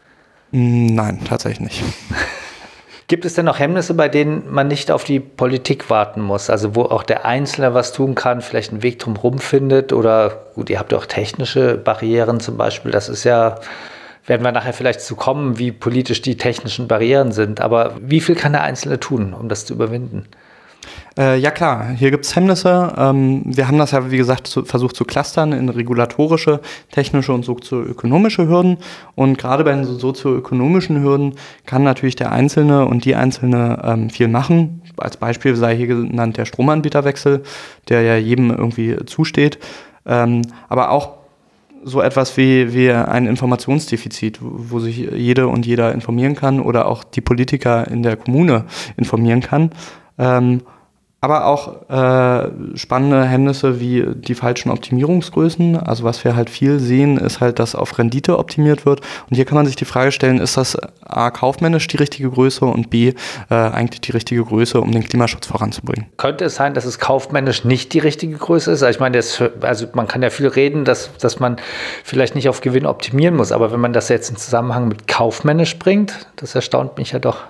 Nein, 0.53 1.21
tatsächlich 1.25 1.61
nicht. 1.61 1.83
Gibt 3.09 3.25
es 3.25 3.35
denn 3.35 3.45
noch 3.45 3.59
Hemmnisse, 3.59 3.95
bei 3.95 4.09
denen 4.09 4.51
man 4.51 4.69
nicht 4.69 4.91
auf 4.91 5.05
die 5.05 5.21
Politik 5.21 5.91
warten 5.91 6.21
muss? 6.21 6.51
Also 6.51 6.75
wo 6.75 6.83
auch 6.83 7.03
der 7.03 7.25
Einzelne 7.25 7.75
was 7.75 7.93
tun 7.93 8.15
kann, 8.15 8.41
vielleicht 8.41 8.73
einen 8.73 8.83
Weg 8.83 8.99
drumherum 8.99 9.39
findet? 9.39 9.93
Oder 9.93 10.47
gut, 10.55 10.71
ihr 10.71 10.79
habt 10.79 10.93
ja 10.93 10.99
auch 10.99 11.07
technische 11.07 11.77
Barrieren 11.77 12.41
zum 12.41 12.57
Beispiel. 12.57 12.91
Das 12.91 13.09
ist 13.09 13.25
ja, 13.25 13.57
werden 14.27 14.43
wir 14.43 14.53
nachher 14.53 14.73
vielleicht 14.73 15.01
zu 15.01 15.17
kommen, 15.17 15.59
wie 15.59 15.73
politisch 15.73 16.23
die 16.23 16.37
technischen 16.37 16.89
Barrieren 16.89 17.33
sind. 17.33 17.61
Aber 17.61 17.95
wie 18.01 18.21
viel 18.21 18.35
kann 18.35 18.53
der 18.53 18.63
Einzelne 18.63 19.01
tun, 19.01 19.35
um 19.35 19.49
das 19.49 19.67
zu 19.67 19.75
überwinden? 19.75 20.29
Äh, 21.19 21.39
ja 21.39 21.51
klar, 21.51 21.91
hier 21.91 22.11
gibt 22.11 22.25
es 22.25 22.35
Hemmnisse. 22.35 22.95
Ähm, 22.97 23.43
wir 23.45 23.69
haben 23.69 23.79
das 23.79 23.91
ja, 23.91 24.11
wie 24.11 24.17
gesagt, 24.17 24.47
zu, 24.47 24.65
versucht 24.65 24.97
zu 24.97 25.05
clustern 25.05 25.53
in 25.53 25.69
regulatorische, 25.69 26.61
technische 26.91 27.33
und 27.33 27.45
sozioökonomische 27.45 28.49
Hürden. 28.49 28.79
Und 29.15 29.39
gerade 29.39 29.65
bei 29.65 29.73
den 29.73 29.85
sozioökonomischen 29.85 31.03
Hürden 31.03 31.35
kann 31.67 31.83
natürlich 31.83 32.17
der 32.17 32.33
Einzelne 32.33 32.87
und 32.87 33.05
die 33.05 33.15
Einzelne 33.15 33.83
ähm, 33.85 34.11
viel 34.11 34.29
machen. 34.29 34.83
Als 34.97 35.17
Beispiel 35.17 35.57
sei 35.57 35.77
hier 35.77 35.87
genannt 35.89 36.37
der 36.37 36.47
Stromanbieterwechsel, 36.47 37.43
der 37.89 38.03
ja 38.03 38.17
jedem 38.17 38.51
irgendwie 38.51 38.97
zusteht. 39.07 39.59
Ähm, 40.07 40.43
aber 40.69 40.91
auch 40.91 41.23
so 41.85 42.01
etwas 42.01 42.37
wie, 42.37 42.73
wie 42.73 42.91
ein 42.91 43.27
Informationsdefizit, 43.27 44.39
wo 44.41 44.79
sich 44.79 44.97
jede 44.97 45.49
und 45.49 45.67
jeder 45.67 45.93
informieren 45.93 46.37
kann 46.37 46.61
oder 46.61 46.87
auch 46.87 47.05
die 47.05 47.21
Politiker 47.21 47.89
in 47.89 48.03
der 48.03 48.17
Kommune 48.17 48.65
informieren 48.97 49.41
kann. 49.41 49.71
Ähm, 50.23 50.63
aber 51.23 51.47
auch 51.47 51.89
äh, 51.89 52.77
spannende 52.77 53.25
Hemmnisse 53.25 53.79
wie 53.79 54.05
die 54.13 54.35
falschen 54.35 54.73
Optimierungsgrößen. 54.73 55.77
Also 55.77 56.03
was 56.03 56.25
wir 56.25 56.35
halt 56.35 56.51
viel 56.51 56.81
sehen, 56.81 57.17
ist 57.17 57.41
halt, 57.41 57.61
dass 57.61 57.77
auf 57.77 57.97
Rendite 57.97 58.41
optimiert 58.41 58.85
wird. 58.87 59.03
Und 59.31 59.37
hier 59.37 59.45
kann 59.45 59.55
man 59.55 59.65
sich 59.65 59.77
die 59.77 59.85
Frage 59.85 60.11
stellen, 60.11 60.41
ist 60.41 60.57
das 60.57 60.77
A 61.01 61.31
kaufmännisch 61.31 61.87
die 61.87 61.97
richtige 61.97 62.29
Größe 62.29 62.65
und 62.65 62.91
B 62.91 63.15
äh, 63.51 63.55
eigentlich 63.55 64.01
die 64.01 64.11
richtige 64.11 64.43
Größe, 64.43 64.81
um 64.81 64.91
den 64.91 65.05
Klimaschutz 65.05 65.47
voranzubringen? 65.47 66.07
Könnte 66.17 66.47
es 66.47 66.57
sein, 66.57 66.75
dass 66.75 66.87
es 66.87 66.99
kaufmännisch 66.99 67.65
nicht 67.65 67.93
die 67.93 68.01
richtige 68.01 68.37
Größe 68.37 68.73
ist? 68.73 68.83
Also 68.83 68.97
ich 68.97 69.01
meine, 69.01 69.19
das, 69.19 69.41
also 69.61 69.87
man 69.93 70.09
kann 70.09 70.23
ja 70.23 70.31
viel 70.31 70.49
reden, 70.49 70.85
dass, 70.85 71.17
dass 71.19 71.39
man 71.39 71.55
vielleicht 72.03 72.35
nicht 72.35 72.49
auf 72.49 72.63
Gewinn 72.63 72.85
optimieren 72.85 73.37
muss, 73.37 73.53
aber 73.53 73.71
wenn 73.71 73.81
man 73.81 73.93
das 73.93 74.09
jetzt 74.09 74.29
in 74.29 74.37
Zusammenhang 74.37 74.89
mit 74.89 75.07
kaufmännisch 75.07 75.79
bringt, 75.79 76.27
das 76.35 76.57
erstaunt 76.57 76.99
mich 76.99 77.13
ja 77.13 77.21
doch. 77.21 77.45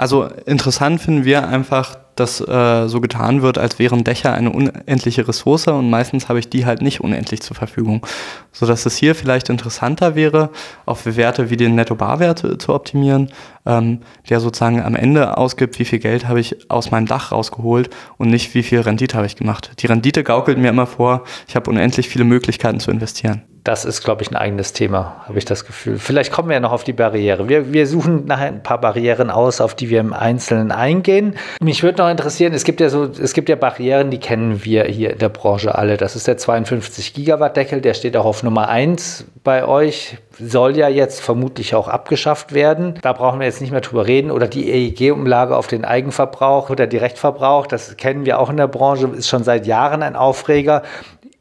Also 0.00 0.24
interessant 0.46 1.02
finden 1.02 1.26
wir 1.26 1.46
einfach, 1.46 1.98
dass 2.16 2.40
äh, 2.40 2.88
so 2.88 3.02
getan 3.02 3.42
wird, 3.42 3.58
als 3.58 3.78
wären 3.78 4.02
Dächer 4.02 4.32
eine 4.32 4.50
unendliche 4.50 5.28
Ressource 5.28 5.66
und 5.66 5.90
meistens 5.90 6.30
habe 6.30 6.38
ich 6.38 6.48
die 6.48 6.64
halt 6.64 6.80
nicht 6.80 7.02
unendlich 7.02 7.42
zur 7.42 7.54
Verfügung. 7.54 8.06
Sodass 8.50 8.86
es 8.86 8.96
hier 8.96 9.14
vielleicht 9.14 9.50
interessanter 9.50 10.14
wäre, 10.14 10.48
auf 10.86 11.04
Werte 11.04 11.50
wie 11.50 11.58
den 11.58 11.74
Netto-Barwert 11.74 12.62
zu 12.62 12.74
optimieren, 12.74 13.30
ähm, 13.66 14.00
der 14.30 14.40
sozusagen 14.40 14.80
am 14.80 14.96
Ende 14.96 15.36
ausgibt, 15.36 15.78
wie 15.78 15.84
viel 15.84 15.98
Geld 15.98 16.26
habe 16.26 16.40
ich 16.40 16.70
aus 16.70 16.90
meinem 16.90 17.04
Dach 17.04 17.30
rausgeholt 17.30 17.90
und 18.16 18.30
nicht, 18.30 18.54
wie 18.54 18.62
viel 18.62 18.80
Rendite 18.80 19.18
habe 19.18 19.26
ich 19.26 19.36
gemacht. 19.36 19.72
Die 19.80 19.86
Rendite 19.86 20.24
gaukelt 20.24 20.56
mir 20.56 20.70
immer 20.70 20.86
vor, 20.86 21.24
ich 21.46 21.56
habe 21.56 21.68
unendlich 21.68 22.08
viele 22.08 22.24
Möglichkeiten 22.24 22.80
zu 22.80 22.90
investieren 22.90 23.42
das 23.64 23.84
ist, 23.84 24.02
glaube 24.02 24.22
ich, 24.22 24.30
ein 24.30 24.36
eigenes 24.36 24.72
Thema, 24.72 25.22
habe 25.26 25.38
ich 25.38 25.44
das 25.44 25.66
Gefühl. 25.66 25.98
Vielleicht 25.98 26.32
kommen 26.32 26.48
wir 26.48 26.54
ja 26.54 26.60
noch 26.60 26.72
auf 26.72 26.84
die 26.84 26.94
Barriere. 26.94 27.48
Wir, 27.48 27.72
wir 27.72 27.86
suchen 27.86 28.24
nachher 28.24 28.46
ein 28.46 28.62
paar 28.62 28.80
Barrieren 28.80 29.30
aus, 29.30 29.60
auf 29.60 29.74
die 29.74 29.90
wir 29.90 30.00
im 30.00 30.14
Einzelnen 30.14 30.72
eingehen. 30.72 31.36
Mich 31.60 31.82
würde 31.82 32.02
noch 32.02 32.10
interessieren, 32.10 32.54
es 32.54 32.64
gibt 32.64 32.80
ja 32.80 32.88
so, 32.88 33.04
es 33.04 33.34
gibt 33.34 33.50
ja 33.50 33.56
Barrieren, 33.56 34.10
die 34.10 34.18
kennen 34.18 34.64
wir 34.64 34.84
hier 34.84 35.12
in 35.12 35.18
der 35.18 35.28
Branche 35.28 35.74
alle. 35.74 35.98
Das 35.98 36.16
ist 36.16 36.26
der 36.26 36.38
52 36.38 37.12
Gigawatt 37.12 37.56
Deckel, 37.56 37.82
der 37.82 37.94
steht 37.94 38.16
auch 38.16 38.24
auf 38.24 38.42
Nummer 38.42 38.68
1 38.68 39.26
bei 39.44 39.66
euch, 39.66 40.16
soll 40.38 40.76
ja 40.76 40.88
jetzt 40.88 41.20
vermutlich 41.20 41.74
auch 41.74 41.88
abgeschafft 41.88 42.54
werden. 42.54 42.94
Da 43.02 43.12
brauchen 43.12 43.40
wir 43.40 43.46
jetzt 43.46 43.60
nicht 43.60 43.72
mehr 43.72 43.80
drüber 43.82 44.06
reden. 44.06 44.30
Oder 44.30 44.48
die 44.48 44.70
EEG-Umlage 44.70 45.56
auf 45.56 45.66
den 45.66 45.84
Eigenverbrauch 45.84 46.70
oder 46.70 46.86
Direktverbrauch, 46.86 47.66
das 47.66 47.96
kennen 47.96 48.24
wir 48.24 48.38
auch 48.38 48.48
in 48.48 48.56
der 48.56 48.68
Branche, 48.68 49.08
ist 49.08 49.28
schon 49.28 49.44
seit 49.44 49.66
Jahren 49.66 50.02
ein 50.02 50.16
Aufreger 50.16 50.82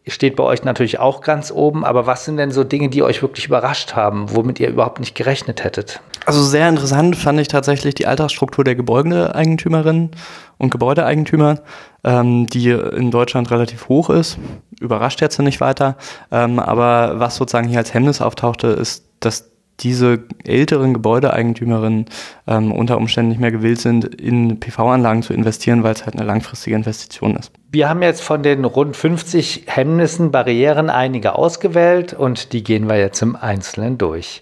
steht 0.09 0.35
bei 0.35 0.43
euch 0.43 0.63
natürlich 0.63 0.99
auch 0.99 1.21
ganz 1.21 1.51
oben. 1.51 1.85
Aber 1.85 2.05
was 2.05 2.25
sind 2.25 2.37
denn 2.37 2.51
so 2.51 2.63
Dinge, 2.63 2.89
die 2.89 3.03
euch 3.03 3.21
wirklich 3.21 3.45
überrascht 3.45 3.95
haben, 3.95 4.25
womit 4.35 4.59
ihr 4.59 4.69
überhaupt 4.69 4.99
nicht 4.99 5.15
gerechnet 5.15 5.63
hättet? 5.63 6.01
Also 6.25 6.43
sehr 6.43 6.69
interessant 6.69 7.15
fand 7.15 7.39
ich 7.39 7.47
tatsächlich 7.47 7.95
die 7.95 8.07
Alltagsstruktur 8.07 8.63
der 8.63 8.75
Gebäudeeigentümerinnen 8.75 10.11
und 10.57 10.69
Gebäudeeigentümer, 10.69 11.59
ähm, 12.03 12.47
die 12.47 12.69
in 12.69 13.11
Deutschland 13.11 13.51
relativ 13.51 13.89
hoch 13.89 14.09
ist. 14.09 14.37
Überrascht 14.79 15.21
jetzt 15.21 15.39
nicht 15.39 15.61
weiter. 15.61 15.97
Ähm, 16.31 16.59
aber 16.59 17.19
was 17.19 17.35
sozusagen 17.35 17.67
hier 17.67 17.79
als 17.79 17.93
Hemmnis 17.93 18.21
auftauchte, 18.21 18.67
ist, 18.67 19.05
dass 19.19 19.49
diese 19.79 20.23
älteren 20.43 20.93
Gebäudeeigentümerinnen 20.93 22.05
ähm, 22.47 22.71
unter 22.71 22.97
Umständen 22.97 23.29
nicht 23.29 23.41
mehr 23.41 23.51
gewillt 23.51 23.79
sind, 23.79 24.05
in 24.05 24.59
PV-Anlagen 24.59 25.23
zu 25.23 25.33
investieren, 25.33 25.83
weil 25.83 25.93
es 25.93 26.05
halt 26.05 26.15
eine 26.15 26.25
langfristige 26.25 26.75
Investition 26.75 27.35
ist. 27.35 27.51
Wir 27.71 27.88
haben 27.88 28.01
jetzt 28.01 28.23
von 28.23 28.41
den 28.41 28.65
rund 28.65 28.97
50 28.97 29.65
Hemmnissen, 29.67 30.31
Barrieren 30.31 30.89
einige 30.89 31.35
ausgewählt 31.35 32.13
und 32.13 32.51
die 32.51 32.63
gehen 32.63 32.89
wir 32.89 32.97
jetzt 32.97 33.21
im 33.21 33.35
Einzelnen 33.35 33.99
durch. 33.99 34.41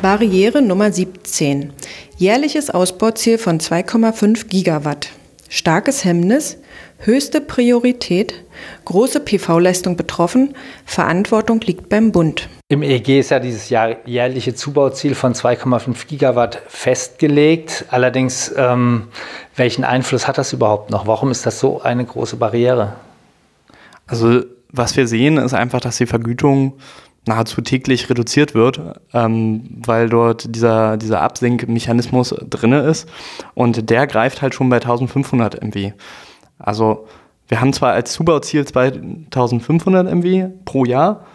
Barriere 0.00 0.62
Nummer 0.62 0.90
17. 0.90 1.74
Jährliches 2.16 2.70
Ausbauziel 2.70 3.36
von 3.36 3.60
2,5 3.60 4.48
Gigawatt. 4.48 5.10
Starkes 5.50 6.06
Hemmnis, 6.06 6.56
höchste 6.96 7.42
Priorität, 7.42 8.32
große 8.86 9.20
PV-Leistung 9.20 9.98
betroffen, 9.98 10.54
Verantwortung 10.86 11.60
liegt 11.60 11.90
beim 11.90 12.10
Bund. 12.10 12.48
Im 12.72 12.82
EEG 12.82 13.18
ist 13.18 13.28
ja 13.28 13.38
dieses 13.38 13.68
jährliche 13.68 14.54
Zubauziel 14.54 15.14
von 15.14 15.34
2,5 15.34 16.06
Gigawatt 16.06 16.62
festgelegt. 16.68 17.84
Allerdings, 17.90 18.50
ähm, 18.56 19.08
welchen 19.56 19.84
Einfluss 19.84 20.26
hat 20.26 20.38
das 20.38 20.54
überhaupt 20.54 20.90
noch? 20.90 21.06
Warum 21.06 21.30
ist 21.30 21.44
das 21.44 21.60
so 21.60 21.82
eine 21.82 22.02
große 22.02 22.36
Barriere? 22.36 22.94
Also 24.06 24.44
was 24.70 24.96
wir 24.96 25.06
sehen, 25.06 25.36
ist 25.36 25.52
einfach, 25.52 25.80
dass 25.80 25.98
die 25.98 26.06
Vergütung 26.06 26.78
nahezu 27.26 27.60
täglich 27.60 28.08
reduziert 28.08 28.54
wird, 28.54 28.80
ähm, 29.12 29.68
weil 29.84 30.08
dort 30.08 30.56
dieser, 30.56 30.96
dieser 30.96 31.20
Absinkmechanismus 31.20 32.34
drinne 32.48 32.84
ist 32.84 33.06
und 33.52 33.90
der 33.90 34.06
greift 34.06 34.40
halt 34.40 34.54
schon 34.54 34.70
bei 34.70 34.76
1500 34.76 35.62
MW. 35.62 35.92
Also 36.58 37.06
wir 37.48 37.60
haben 37.60 37.74
zwar 37.74 37.92
als 37.92 38.14
Zubauziel 38.14 38.64
2500 38.64 40.10
MW 40.10 40.46
pro 40.64 40.86
Jahr 40.86 41.26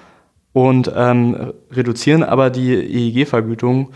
und 0.57 0.91
ähm, 0.95 1.53
reduzieren 1.71 2.23
aber 2.23 2.49
die 2.49 2.73
EEG-Vergütung 2.73 3.91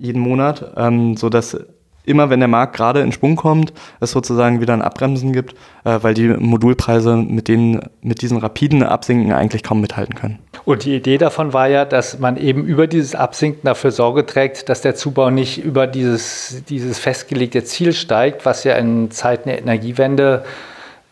jeden 0.00 0.20
Monat, 0.20 0.72
ähm, 0.76 1.16
sodass 1.16 1.56
immer 2.04 2.28
wenn 2.28 2.40
der 2.40 2.48
Markt 2.48 2.74
gerade 2.74 3.02
in 3.02 3.12
Schwung 3.12 3.36
kommt, 3.36 3.72
es 4.00 4.10
sozusagen 4.10 4.60
wieder 4.60 4.72
ein 4.72 4.82
Abbremsen 4.82 5.32
gibt, 5.32 5.54
äh, 5.84 6.00
weil 6.02 6.14
die 6.14 6.26
Modulpreise 6.26 7.14
mit, 7.14 7.46
denen, 7.46 7.88
mit 8.00 8.20
diesen 8.20 8.38
rapiden 8.38 8.82
Absinken 8.82 9.32
eigentlich 9.32 9.62
kaum 9.62 9.80
mithalten 9.80 10.16
können. 10.16 10.40
Und 10.64 10.84
die 10.84 10.96
Idee 10.96 11.18
davon 11.18 11.52
war 11.52 11.68
ja, 11.68 11.84
dass 11.84 12.18
man 12.18 12.36
eben 12.36 12.64
über 12.64 12.88
dieses 12.88 13.14
Absinken 13.14 13.60
dafür 13.62 13.92
Sorge 13.92 14.26
trägt, 14.26 14.68
dass 14.68 14.80
der 14.80 14.96
Zubau 14.96 15.30
nicht 15.30 15.62
über 15.62 15.86
dieses, 15.86 16.64
dieses 16.68 16.98
festgelegte 16.98 17.62
Ziel 17.62 17.92
steigt, 17.92 18.44
was 18.44 18.64
ja 18.64 18.74
in 18.74 19.12
Zeiten 19.12 19.50
der 19.50 19.60
Energiewende 19.60 20.44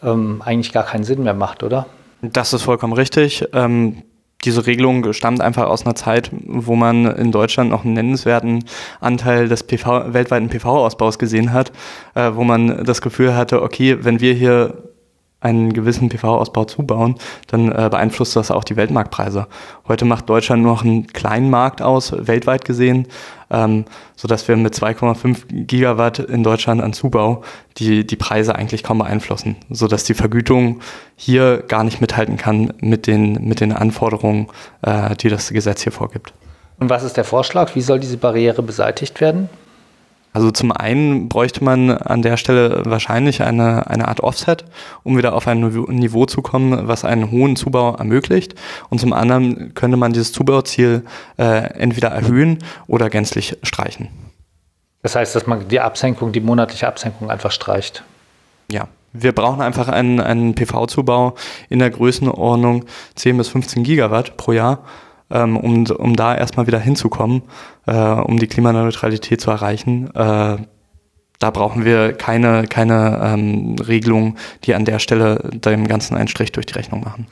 ähm, 0.02 0.42
eigentlich 0.44 0.72
gar 0.72 0.84
keinen 0.84 1.04
Sinn 1.04 1.22
mehr 1.22 1.34
macht, 1.34 1.62
oder? 1.62 1.86
Das 2.22 2.52
ist 2.52 2.62
vollkommen 2.62 2.92
richtig. 2.92 3.46
Ähm, 3.52 4.02
diese 4.44 4.66
Regelung 4.66 5.12
stammt 5.12 5.40
einfach 5.40 5.66
aus 5.66 5.84
einer 5.84 5.94
Zeit, 5.94 6.30
wo 6.32 6.74
man 6.74 7.04
in 7.04 7.32
Deutschland 7.32 7.70
noch 7.70 7.84
einen 7.84 7.94
nennenswerten 7.94 8.64
Anteil 9.00 9.48
des 9.48 9.64
PV, 9.64 10.12
weltweiten 10.12 10.48
PV-Ausbaus 10.48 11.18
gesehen 11.18 11.52
hat, 11.52 11.72
äh, 12.14 12.30
wo 12.34 12.44
man 12.44 12.84
das 12.84 13.02
Gefühl 13.02 13.34
hatte, 13.34 13.62
okay, 13.62 13.98
wenn 14.00 14.20
wir 14.20 14.34
hier 14.34 14.89
einen 15.40 15.72
gewissen 15.72 16.08
PV-Ausbau 16.08 16.64
zubauen, 16.64 17.16
dann 17.46 17.72
äh, 17.72 17.88
beeinflusst 17.90 18.36
das 18.36 18.50
auch 18.50 18.64
die 18.64 18.76
Weltmarktpreise. 18.76 19.46
Heute 19.88 20.04
macht 20.04 20.28
Deutschland 20.28 20.62
nur 20.62 20.72
noch 20.72 20.84
einen 20.84 21.06
kleinen 21.06 21.50
Markt 21.50 21.82
aus, 21.82 22.14
weltweit 22.14 22.64
gesehen, 22.64 23.08
ähm, 23.50 23.86
sodass 24.16 24.46
wir 24.48 24.56
mit 24.56 24.74
2,5 24.74 25.66
Gigawatt 25.66 26.18
in 26.18 26.42
Deutschland 26.42 26.82
an 26.82 26.92
Zubau 26.92 27.42
die, 27.78 28.06
die 28.06 28.16
Preise 28.16 28.54
eigentlich 28.54 28.82
kaum 28.82 28.98
beeinflussen, 28.98 29.56
sodass 29.70 30.04
die 30.04 30.14
Vergütung 30.14 30.80
hier 31.16 31.64
gar 31.66 31.84
nicht 31.84 32.00
mithalten 32.00 32.36
kann 32.36 32.74
mit 32.80 33.06
den, 33.06 33.46
mit 33.46 33.60
den 33.60 33.72
Anforderungen, 33.72 34.48
äh, 34.82 35.16
die 35.16 35.30
das 35.30 35.50
Gesetz 35.50 35.82
hier 35.82 35.92
vorgibt. 35.92 36.34
Und 36.78 36.90
was 36.90 37.02
ist 37.02 37.16
der 37.16 37.24
Vorschlag? 37.24 37.74
Wie 37.74 37.82
soll 37.82 38.00
diese 38.00 38.16
Barriere 38.16 38.62
beseitigt 38.62 39.20
werden? 39.20 39.48
Also 40.32 40.50
zum 40.52 40.70
einen 40.70 41.28
bräuchte 41.28 41.64
man 41.64 41.90
an 41.90 42.22
der 42.22 42.36
Stelle 42.36 42.82
wahrscheinlich 42.84 43.42
eine, 43.42 43.88
eine 43.88 44.06
Art 44.06 44.20
Offset, 44.20 44.64
um 45.02 45.16
wieder 45.16 45.34
auf 45.34 45.48
ein 45.48 45.60
Niveau 45.60 46.26
zu 46.26 46.40
kommen, 46.40 46.86
was 46.86 47.04
einen 47.04 47.30
hohen 47.32 47.56
Zubau 47.56 47.96
ermöglicht. 47.96 48.54
Und 48.90 49.00
zum 49.00 49.12
anderen 49.12 49.74
könnte 49.74 49.96
man 49.96 50.12
dieses 50.12 50.32
Zubauziel 50.32 51.04
äh, 51.36 51.72
entweder 51.74 52.08
erhöhen 52.08 52.58
oder 52.86 53.10
gänzlich 53.10 53.58
streichen. 53.64 54.08
Das 55.02 55.16
heißt, 55.16 55.34
dass 55.34 55.46
man 55.46 55.66
die 55.68 55.80
Absenkung, 55.80 56.30
die 56.30 56.40
monatliche 56.40 56.86
Absenkung 56.86 57.30
einfach 57.30 57.50
streicht. 57.50 58.04
Ja. 58.70 58.86
Wir 59.12 59.32
brauchen 59.32 59.60
einfach 59.60 59.88
einen, 59.88 60.20
einen 60.20 60.54
PV-Zubau 60.54 61.34
in 61.68 61.80
der 61.80 61.90
Größenordnung 61.90 62.84
10 63.16 63.38
bis 63.38 63.48
15 63.48 63.82
Gigawatt 63.82 64.36
pro 64.36 64.52
Jahr 64.52 64.84
ähm, 65.30 65.56
um, 65.56 65.86
um 65.86 66.16
da 66.16 66.34
erstmal 66.34 66.66
wieder 66.66 66.78
hinzukommen, 66.78 67.42
äh, 67.86 67.94
um 67.94 68.38
die 68.38 68.46
Klimaneutralität 68.46 69.40
zu 69.40 69.50
erreichen. 69.50 70.10
Äh, 70.14 70.58
da 71.38 71.50
brauchen 71.50 71.84
wir 71.84 72.12
keine, 72.12 72.66
keine 72.66 73.18
ähm, 73.22 73.76
Regelung, 73.76 74.36
die 74.64 74.74
an 74.74 74.84
der 74.84 74.98
Stelle 74.98 75.50
dem 75.52 75.88
Ganzen 75.88 76.16
einen 76.16 76.28
Strich 76.28 76.52
durch 76.52 76.66
die 76.66 76.74
Rechnung 76.74 77.00
machen. 77.00 77.26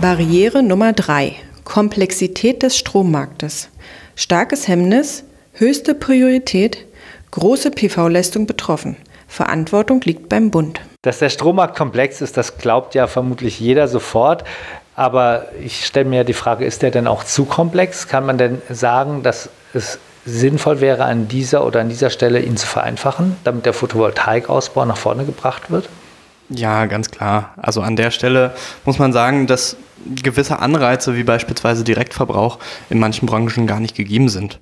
Barriere 0.00 0.62
Nummer 0.62 0.92
3. 0.92 1.34
Komplexität 1.64 2.62
des 2.62 2.76
Strommarktes. 2.76 3.70
Starkes 4.16 4.68
Hemmnis, 4.68 5.24
höchste 5.54 5.94
Priorität, 5.94 6.84
große 7.30 7.70
PV-Leistung 7.70 8.44
betroffen. 8.44 8.96
Verantwortung 9.26 10.02
liegt 10.02 10.28
beim 10.28 10.50
Bund. 10.50 10.82
Dass 11.04 11.18
der 11.18 11.28
Strommarkt 11.28 11.76
komplex 11.76 12.22
ist, 12.22 12.38
das 12.38 12.56
glaubt 12.56 12.94
ja 12.94 13.06
vermutlich 13.06 13.60
jeder 13.60 13.88
sofort. 13.88 14.42
Aber 14.96 15.46
ich 15.62 15.84
stelle 15.84 16.08
mir 16.08 16.24
die 16.24 16.32
Frage, 16.32 16.64
ist 16.64 16.80
der 16.80 16.90
denn 16.90 17.06
auch 17.06 17.24
zu 17.24 17.44
komplex? 17.44 18.08
Kann 18.08 18.24
man 18.24 18.38
denn 18.38 18.62
sagen, 18.70 19.22
dass 19.22 19.50
es 19.74 19.98
sinnvoll 20.24 20.80
wäre, 20.80 21.04
an 21.04 21.28
dieser 21.28 21.66
oder 21.66 21.80
an 21.80 21.90
dieser 21.90 22.08
Stelle 22.08 22.40
ihn 22.40 22.56
zu 22.56 22.66
vereinfachen, 22.66 23.36
damit 23.44 23.66
der 23.66 23.74
Photovoltaikausbau 23.74 24.86
nach 24.86 24.96
vorne 24.96 25.26
gebracht 25.26 25.70
wird? 25.70 25.90
Ja, 26.48 26.86
ganz 26.86 27.10
klar. 27.10 27.52
Also 27.58 27.82
an 27.82 27.96
der 27.96 28.10
Stelle 28.10 28.54
muss 28.86 28.98
man 28.98 29.12
sagen, 29.12 29.46
dass 29.46 29.76
gewisse 30.22 30.58
Anreize 30.58 31.16
wie 31.16 31.24
beispielsweise 31.24 31.84
Direktverbrauch 31.84 32.58
in 32.88 32.98
manchen 32.98 33.26
Branchen 33.26 33.66
gar 33.66 33.80
nicht 33.80 33.94
gegeben 33.94 34.30
sind. 34.30 34.58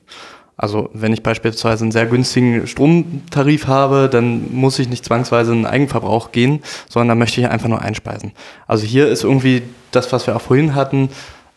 Also 0.56 0.90
wenn 0.92 1.12
ich 1.12 1.22
beispielsweise 1.22 1.84
einen 1.84 1.92
sehr 1.92 2.06
günstigen 2.06 2.66
Stromtarif 2.66 3.66
habe, 3.66 4.08
dann 4.10 4.54
muss 4.54 4.78
ich 4.78 4.88
nicht 4.88 5.04
zwangsweise 5.04 5.52
in 5.52 5.60
den 5.60 5.66
Eigenverbrauch 5.66 6.30
gehen, 6.30 6.60
sondern 6.88 7.08
da 7.08 7.14
möchte 7.14 7.40
ich 7.40 7.48
einfach 7.48 7.68
nur 7.68 7.80
einspeisen. 7.80 8.32
Also 8.66 8.84
hier 8.84 9.08
ist 9.08 9.24
irgendwie 9.24 9.62
das, 9.90 10.12
was 10.12 10.26
wir 10.26 10.36
auch 10.36 10.42
vorhin 10.42 10.74
hatten, 10.74 11.08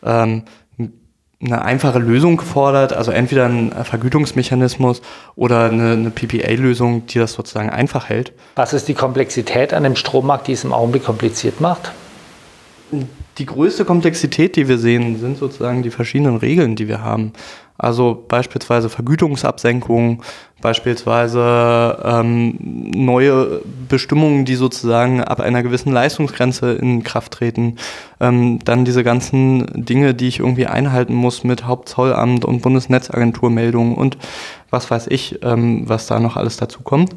ähm, 0.02 0.42
eine 1.38 1.62
einfache 1.62 1.98
Lösung 1.98 2.38
gefordert, 2.38 2.94
also 2.94 3.10
entweder 3.10 3.44
ein 3.46 3.70
Vergütungsmechanismus 3.84 5.02
oder 5.34 5.66
eine, 5.66 5.92
eine 5.92 6.10
PPA-Lösung, 6.10 7.06
die 7.06 7.18
das 7.18 7.34
sozusagen 7.34 7.68
einfach 7.68 8.08
hält. 8.08 8.32
Was 8.54 8.72
ist 8.72 8.88
die 8.88 8.94
Komplexität 8.94 9.74
an 9.74 9.82
dem 9.82 9.96
Strommarkt, 9.96 10.48
die 10.48 10.52
es 10.52 10.64
im 10.64 10.72
Augenblick 10.72 11.04
kompliziert 11.04 11.60
macht? 11.60 11.92
Die 13.36 13.46
größte 13.46 13.84
Komplexität, 13.84 14.56
die 14.56 14.66
wir 14.66 14.78
sehen, 14.78 15.20
sind 15.20 15.36
sozusagen 15.36 15.82
die 15.82 15.90
verschiedenen 15.90 16.36
Regeln, 16.36 16.74
die 16.74 16.88
wir 16.88 17.02
haben. 17.02 17.32
Also 17.78 18.24
beispielsweise 18.28 18.88
Vergütungsabsenkungen, 18.88 20.22
beispielsweise 20.62 21.98
ähm, 22.02 22.56
neue 22.60 23.60
Bestimmungen, 23.88 24.44
die 24.44 24.54
sozusagen 24.54 25.22
ab 25.22 25.40
einer 25.40 25.62
gewissen 25.62 25.92
Leistungsgrenze 25.92 26.72
in 26.72 27.02
Kraft 27.02 27.32
treten. 27.32 27.76
Ähm, 28.20 28.60
dann 28.64 28.84
diese 28.84 29.04
ganzen 29.04 29.66
Dinge, 29.74 30.14
die 30.14 30.28
ich 30.28 30.40
irgendwie 30.40 30.66
einhalten 30.66 31.14
muss 31.14 31.44
mit 31.44 31.66
Hauptzollamt 31.66 32.44
und 32.44 32.62
Bundesnetzagenturmeldungen 32.62 33.94
und 33.94 34.16
was 34.70 34.90
weiß 34.90 35.08
ich, 35.08 35.40
ähm, 35.42 35.82
was 35.86 36.06
da 36.06 36.18
noch 36.18 36.36
alles 36.36 36.56
dazu 36.56 36.80
kommt. 36.82 37.14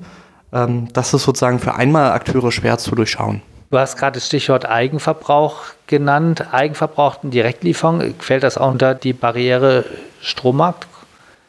Ähm, 0.51 0.89
das 0.93 1.13
ist 1.13 1.23
sozusagen 1.23 1.59
für 1.59 1.75
einmal 1.75 2.11
Akteure 2.11 2.51
schwer 2.51 2.77
zu 2.77 2.95
durchschauen. 2.95 3.41
Du 3.71 3.77
hast 3.77 3.97
gerade 3.97 4.15
das 4.15 4.25
Stichwort 4.25 4.67
Eigenverbrauch 4.67 5.57
genannt. 5.85 6.53
Eigenverbrauchten 6.53 7.29
Direktlieferung, 7.29 8.15
fällt 8.17 8.43
das 8.43 8.57
auch 8.57 8.71
unter 8.71 8.95
die 8.95 9.13
Barriere 9.13 9.85
Strommarkt? 10.21 10.87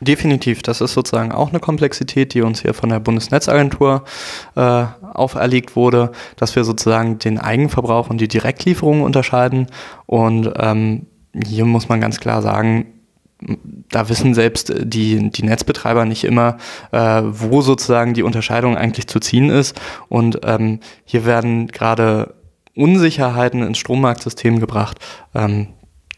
Definitiv, 0.01 0.63
das 0.63 0.81
ist 0.81 0.95
sozusagen 0.95 1.33
auch 1.33 1.51
eine 1.51 1.61
Komplexität, 1.61 2.33
die 2.33 2.41
uns 2.41 2.63
hier 2.63 2.73
von 2.73 2.89
der 2.89 3.01
Bundesnetzagentur 3.01 4.05
äh, 4.55 4.85
auferlegt 5.13 5.77
wurde, 5.77 6.13
dass 6.37 6.57
wir 6.57 6.65
sozusagen 6.65 7.19
den 7.19 7.39
Eigenverbrauch 7.39 8.09
und 8.09 8.19
die 8.19 8.29
Direktlieferung 8.29 9.03
unterscheiden. 9.03 9.67
Und 10.07 10.53
ähm, 10.57 11.07
hier 11.47 11.67
muss 11.67 11.89
man 11.91 12.01
ganz 12.01 12.19
klar 12.19 12.41
sagen, 12.41 12.87
da 13.41 14.09
wissen 14.09 14.35
selbst 14.35 14.73
die, 14.77 15.31
die 15.31 15.43
Netzbetreiber 15.43 16.05
nicht 16.05 16.25
immer, 16.25 16.59
äh, 16.93 17.23
wo 17.25 17.63
sozusagen 17.63 18.15
die 18.15 18.23
Unterscheidung 18.23 18.77
eigentlich 18.77 19.07
zu 19.07 19.21
ziehen 19.21 19.51
ist. 19.51 19.81
Und 20.09 20.41
ähm, 20.45 20.81
hier 21.05 21.25
werden 21.25 21.69
gerade 21.69 22.35
Unsicherheiten 22.75 23.63
ins 23.63 23.79
Strommarktsystem 23.79 24.61
gebracht, 24.61 24.99
ähm, 25.35 25.69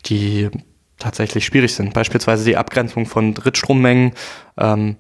die 0.07 0.51
tatsächlich 0.99 1.45
schwierig 1.45 1.75
sind. 1.75 1.95
Beispielsweise 1.95 2.45
die 2.45 2.57
Abgrenzung 2.57 3.07
von 3.07 3.35
Drittstrommengen, 3.35 4.13
ähm, 4.59 4.97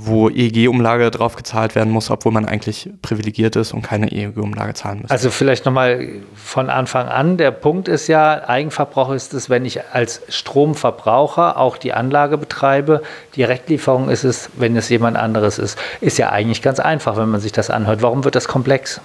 wo 0.00 0.28
EEG-Umlage 0.28 1.10
drauf 1.10 1.34
gezahlt 1.34 1.74
werden 1.74 1.92
muss, 1.92 2.08
obwohl 2.08 2.30
man 2.30 2.44
eigentlich 2.44 2.88
privilegiert 3.02 3.56
ist 3.56 3.74
und 3.74 3.82
keine 3.82 4.12
EEG-Umlage 4.12 4.74
zahlen 4.74 5.00
muss. 5.02 5.10
Also 5.10 5.28
vielleicht 5.28 5.64
nochmal 5.64 6.08
von 6.36 6.70
Anfang 6.70 7.08
an. 7.08 7.36
Der 7.36 7.50
Punkt 7.50 7.88
ist 7.88 8.06
ja, 8.06 8.48
Eigenverbrauch 8.48 9.10
ist 9.10 9.34
es, 9.34 9.50
wenn 9.50 9.64
ich 9.64 9.80
als 9.92 10.22
Stromverbraucher 10.28 11.56
auch 11.56 11.76
die 11.76 11.94
Anlage 11.94 12.38
betreibe. 12.38 13.02
Direktlieferung 13.34 14.08
ist 14.08 14.22
es, 14.22 14.50
wenn 14.56 14.76
es 14.76 14.88
jemand 14.88 15.16
anderes 15.16 15.58
ist. 15.58 15.76
Ist 16.00 16.16
ja 16.16 16.30
eigentlich 16.30 16.62
ganz 16.62 16.78
einfach, 16.78 17.16
wenn 17.16 17.28
man 17.28 17.40
sich 17.40 17.50
das 17.50 17.68
anhört. 17.68 18.00
Warum 18.00 18.22
wird 18.22 18.36
das 18.36 18.46
komplex? 18.46 19.00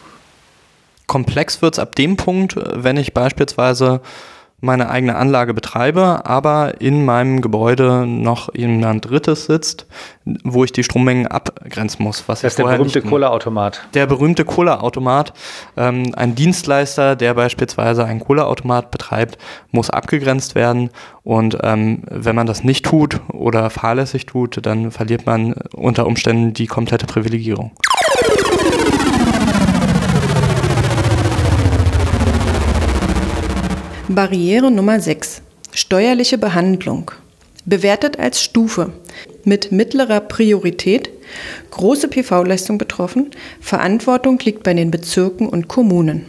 Komplex 1.07 1.63
wird 1.63 1.73
es 1.73 1.79
ab 1.79 1.95
dem 1.95 2.17
Punkt, 2.17 2.55
wenn 2.55 2.97
ich 2.97 3.15
beispielsweise 3.15 4.01
meine 4.63 4.89
eigene 4.89 5.17
Anlage 5.17 5.53
betreibe, 5.53 6.25
aber 6.25 6.79
in 6.79 7.03
meinem 7.03 7.41
Gebäude 7.41 8.07
noch 8.07 8.47
ein 8.47 9.01
drittes 9.01 9.45
sitzt, 9.45 9.85
wo 10.43 10.63
ich 10.63 10.71
die 10.71 10.83
Strommengen 10.83 11.27
abgrenzen 11.27 12.01
muss. 12.01 12.23
Was 12.27 12.41
das 12.41 12.53
ist 12.53 12.59
der 12.59 12.65
berühmte 12.65 13.01
Kohleautomat. 13.01 13.81
Der 13.93 14.07
berühmte 14.07 14.45
Kohleautomat. 14.45 15.33
Ähm, 15.75 16.13
ein 16.15 16.35
Dienstleister, 16.35 17.17
der 17.17 17.33
beispielsweise 17.33 18.05
einen 18.05 18.21
Kohleautomat 18.21 18.89
betreibt, 18.89 19.37
muss 19.71 19.89
abgegrenzt 19.89 20.55
werden. 20.55 20.91
Und 21.23 21.57
ähm, 21.61 22.03
wenn 22.09 22.35
man 22.35 22.47
das 22.47 22.63
nicht 22.63 22.85
tut 22.85 23.19
oder 23.33 23.69
fahrlässig 23.69 24.25
tut, 24.27 24.65
dann 24.65 24.91
verliert 24.91 25.25
man 25.25 25.55
unter 25.75 26.07
Umständen 26.07 26.53
die 26.53 26.67
komplette 26.67 27.05
Privilegierung. 27.05 27.71
Barriere 34.09 34.69
Nummer 34.69 34.99
6. 34.99 35.41
Steuerliche 35.73 36.37
Behandlung. 36.37 37.11
Bewertet 37.63 38.19
als 38.19 38.43
Stufe. 38.43 38.91
Mit 39.45 39.71
mittlerer 39.71 40.19
Priorität. 40.19 41.09
Große 41.71 42.09
PV-Leistung 42.09 42.77
betroffen. 42.77 43.31
Verantwortung 43.61 44.37
liegt 44.39 44.63
bei 44.63 44.73
den 44.73 44.91
Bezirken 44.91 45.47
und 45.47 45.69
Kommunen. 45.69 46.25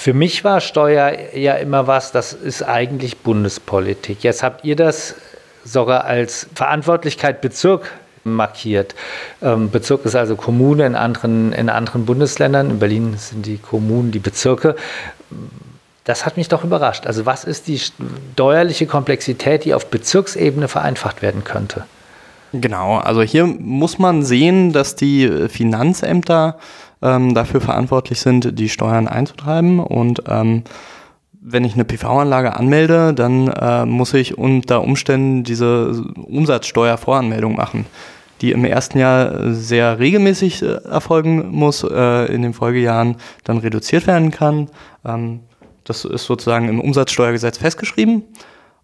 Für 0.00 0.14
mich 0.14 0.42
war 0.42 0.60
Steuer 0.60 1.12
ja 1.36 1.54
immer 1.54 1.86
was, 1.86 2.10
das 2.10 2.32
ist 2.32 2.64
eigentlich 2.64 3.18
Bundespolitik. 3.18 4.24
Jetzt 4.24 4.42
habt 4.42 4.64
ihr 4.64 4.74
das 4.74 5.14
sogar 5.64 6.04
als 6.04 6.48
Verantwortlichkeit 6.56 7.40
Bezirk 7.40 7.92
markiert. 8.24 8.96
Ähm, 9.40 9.70
Bezirk 9.70 10.04
ist 10.06 10.16
also 10.16 10.34
Kommune 10.34 10.86
in 10.86 10.96
anderen, 10.96 11.52
in 11.52 11.68
anderen 11.68 12.04
Bundesländern. 12.04 12.70
In 12.70 12.78
Berlin 12.80 13.14
sind 13.16 13.46
die 13.46 13.58
Kommunen 13.58 14.10
die 14.10 14.18
Bezirke. 14.18 14.74
Das 16.04 16.26
hat 16.26 16.36
mich 16.36 16.48
doch 16.48 16.64
überrascht. 16.64 17.06
Also 17.06 17.26
was 17.26 17.44
ist 17.44 17.68
die 17.68 17.78
steuerliche 17.78 18.86
Komplexität, 18.86 19.64
die 19.64 19.74
auf 19.74 19.86
Bezirksebene 19.86 20.68
vereinfacht 20.68 21.22
werden 21.22 21.44
könnte? 21.44 21.84
Genau, 22.52 22.98
also 22.98 23.22
hier 23.22 23.46
muss 23.46 23.98
man 23.98 24.22
sehen, 24.22 24.72
dass 24.72 24.94
die 24.94 25.48
Finanzämter 25.48 26.58
ähm, 27.00 27.34
dafür 27.34 27.60
verantwortlich 27.60 28.20
sind, 28.20 28.58
die 28.58 28.68
Steuern 28.68 29.08
einzutreiben. 29.08 29.80
Und 29.80 30.24
ähm, 30.28 30.64
wenn 31.40 31.64
ich 31.64 31.74
eine 31.74 31.84
PV-Anlage 31.84 32.54
anmelde, 32.56 33.14
dann 33.14 33.48
äh, 33.48 33.86
muss 33.86 34.12
ich 34.12 34.36
unter 34.36 34.82
Umständen 34.82 35.44
diese 35.44 36.04
Umsatzsteuervoranmeldung 36.14 37.56
machen, 37.56 37.86
die 38.40 38.52
im 38.52 38.64
ersten 38.64 38.98
Jahr 38.98 39.52
sehr 39.54 39.98
regelmäßig 39.98 40.62
äh, 40.62 40.74
erfolgen 40.84 41.48
muss, 41.50 41.84
äh, 41.84 42.32
in 42.32 42.42
den 42.42 42.52
Folgejahren 42.54 43.16
dann 43.44 43.58
reduziert 43.58 44.06
werden 44.06 44.30
kann. 44.30 44.68
Das 45.84 46.04
ist 46.04 46.24
sozusagen 46.24 46.68
im 46.68 46.80
Umsatzsteuergesetz 46.80 47.58
festgeschrieben. 47.58 48.24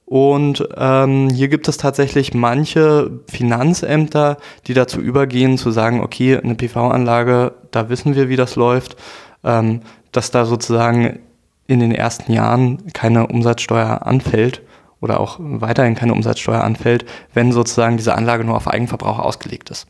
Und 0.04 0.66
ähm, 0.76 1.28
hier 1.28 1.48
gibt 1.48 1.68
es 1.68 1.76
tatsächlich 1.76 2.32
manche 2.32 3.10
Finanzämter, 3.30 4.38
die 4.66 4.72
dazu 4.72 5.00
übergehen, 5.00 5.58
zu 5.58 5.70
sagen, 5.70 6.00
okay, 6.00 6.38
eine 6.38 6.54
PV-Anlage, 6.54 7.52
da 7.70 7.90
wissen 7.90 8.14
wir, 8.14 8.30
wie 8.30 8.36
das 8.36 8.56
läuft, 8.56 8.96
ähm, 9.44 9.82
dass 10.12 10.30
da 10.30 10.46
sozusagen 10.46 11.18
in 11.66 11.80
den 11.80 11.92
ersten 11.92 12.32
Jahren 12.32 12.90
keine 12.94 13.26
Umsatzsteuer 13.26 14.06
anfällt 14.06 14.62
oder 15.02 15.20
auch 15.20 15.36
weiterhin 15.38 15.94
keine 15.94 16.14
Umsatzsteuer 16.14 16.64
anfällt, 16.64 17.04
wenn 17.34 17.52
sozusagen 17.52 17.98
diese 17.98 18.14
Anlage 18.14 18.44
nur 18.44 18.56
auf 18.56 18.66
Eigenverbrauch 18.66 19.18
ausgelegt 19.18 19.68
ist. 19.68 19.86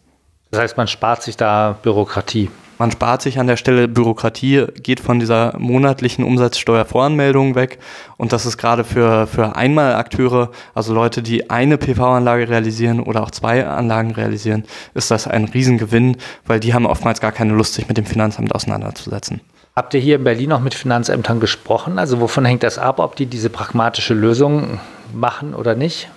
Das 0.50 0.60
heißt, 0.60 0.76
man 0.76 0.88
spart 0.88 1.22
sich 1.22 1.36
da 1.36 1.78
Bürokratie. 1.80 2.50
Man 2.78 2.92
spart 2.92 3.22
sich 3.22 3.40
an 3.40 3.48
der 3.48 3.56
Stelle 3.56 3.88
Bürokratie, 3.88 4.66
geht 4.80 5.00
von 5.00 5.18
dieser 5.18 5.58
monatlichen 5.58 6.24
Umsatzsteuervoranmeldung 6.24 7.56
weg. 7.56 7.78
Und 8.16 8.32
das 8.32 8.46
ist 8.46 8.56
gerade 8.56 8.84
für, 8.84 9.26
für 9.26 9.56
Einmalakteure, 9.56 10.50
also 10.74 10.94
Leute, 10.94 11.22
die 11.22 11.50
eine 11.50 11.76
PV-Anlage 11.76 12.48
realisieren 12.48 13.00
oder 13.00 13.24
auch 13.24 13.32
zwei 13.32 13.66
Anlagen 13.66 14.12
realisieren, 14.12 14.64
ist 14.94 15.10
das 15.10 15.26
ein 15.26 15.46
Riesengewinn, 15.46 16.16
weil 16.46 16.60
die 16.60 16.72
haben 16.72 16.86
oftmals 16.86 17.20
gar 17.20 17.32
keine 17.32 17.52
Lust, 17.52 17.74
sich 17.74 17.88
mit 17.88 17.96
dem 17.96 18.06
Finanzamt 18.06 18.54
auseinanderzusetzen. 18.54 19.40
Habt 19.74 19.94
ihr 19.94 20.00
hier 20.00 20.16
in 20.16 20.24
Berlin 20.24 20.52
auch 20.52 20.60
mit 20.60 20.74
Finanzämtern 20.74 21.40
gesprochen? 21.40 21.98
Also 21.98 22.20
wovon 22.20 22.44
hängt 22.44 22.62
das 22.62 22.78
ab, 22.78 23.00
ob 23.00 23.16
die 23.16 23.26
diese 23.26 23.50
pragmatische 23.50 24.14
Lösung 24.14 24.80
machen 25.12 25.54
oder 25.54 25.74
nicht? 25.74 26.08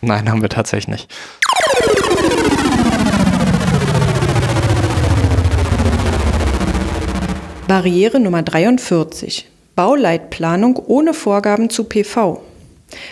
Nein, 0.00 0.30
haben 0.30 0.42
wir 0.42 0.48
tatsächlich 0.48 0.88
nicht. 0.88 1.14
Barriere 7.68 8.18
Nummer 8.18 8.42
43. 8.42 9.46
Bauleitplanung 9.76 10.76
ohne 10.76 11.12
Vorgaben 11.12 11.68
zu 11.68 11.84
PV. 11.84 12.42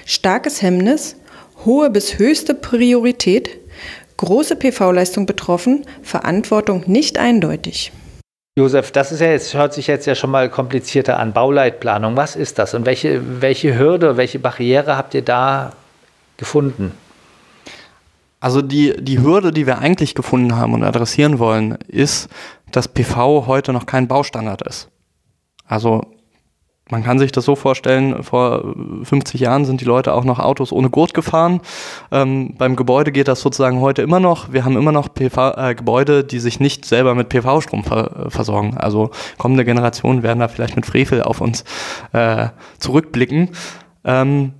Starkes 0.07 0.63
Hemmnis, 0.63 1.17
hohe 1.67 1.91
bis 1.91 2.19
höchste 2.19 2.55
Priorität, 2.55 3.51
große 4.17 4.57
PV-Leistung 4.57 5.27
betroffen, 5.27 5.85
Verantwortung 6.01 6.85
nicht 6.87 7.19
eindeutig. 7.19 7.93
Josef, 8.59 8.93
das 8.93 9.13
ist 9.13 9.21
ja 9.21 9.27
jetzt, 9.27 9.53
hört 9.53 9.75
sich 9.75 9.89
jetzt 9.89 10.07
ja 10.07 10.15
schon 10.15 10.31
mal 10.31 10.49
komplizierter 10.49 11.19
an. 11.19 11.35
Bauleitplanung, 11.35 12.17
was 12.17 12.35
ist 12.35 12.59
das 12.59 12.73
und 12.73 12.87
welche, 12.87 13.43
welche 13.43 13.79
Hürde, 13.79 14.17
welche 14.17 14.39
Barriere 14.39 14.97
habt 14.97 15.13
ihr 15.13 15.21
da 15.21 15.75
gefunden? 16.39 16.93
Also 18.41 18.63
die, 18.63 18.95
die 18.99 19.21
Hürde, 19.21 19.51
die 19.51 19.67
wir 19.67 19.79
eigentlich 19.79 20.15
gefunden 20.15 20.57
haben 20.57 20.73
und 20.73 20.83
adressieren 20.83 21.39
wollen, 21.39 21.77
ist, 21.89 22.29
dass 22.73 22.89
PV 22.89 23.47
heute 23.47 23.73
noch 23.73 23.87
kein 23.87 24.09
Baustandard 24.09 24.63
ist. 24.63 24.89
Also 25.67 26.03
man 26.89 27.03
kann 27.03 27.19
sich 27.19 27.33
das 27.33 27.45
so 27.45 27.57
vorstellen, 27.57 28.23
vor 28.23 28.75
50 29.03 29.41
Jahren 29.41 29.65
sind 29.65 29.81
die 29.81 29.85
Leute 29.85 30.13
auch 30.13 30.23
noch 30.23 30.39
Autos 30.39 30.71
ohne 30.71 30.89
Gurt 30.89 31.15
gefahren. 31.15 31.61
Ähm, 32.13 32.55
beim 32.57 32.77
Gebäude 32.77 33.11
geht 33.11 33.27
das 33.27 33.41
sozusagen 33.41 33.81
heute 33.81 34.03
immer 34.03 34.21
noch. 34.21 34.53
Wir 34.53 34.65
haben 34.65 34.77
immer 34.77 34.93
noch 34.93 35.13
PV, 35.13 35.55
äh, 35.57 35.75
Gebäude, 35.75 36.23
die 36.23 36.39
sich 36.39 36.61
nicht 36.61 36.85
selber 36.85 37.17
mit 37.17 37.29
PV-Strom 37.29 37.83
ver 37.83 38.27
versorgen. 38.29 38.77
Also 38.77 39.11
kommende 39.37 39.65
Generationen 39.65 40.23
werden 40.23 40.39
da 40.39 40.47
vielleicht 40.47 40.77
mit 40.77 40.87
Frevel 40.87 41.25
auf 41.25 41.41
uns 41.41 41.65
äh, 42.13 42.49
zurückblicken. 42.79 43.51
Ähm, 44.05 44.53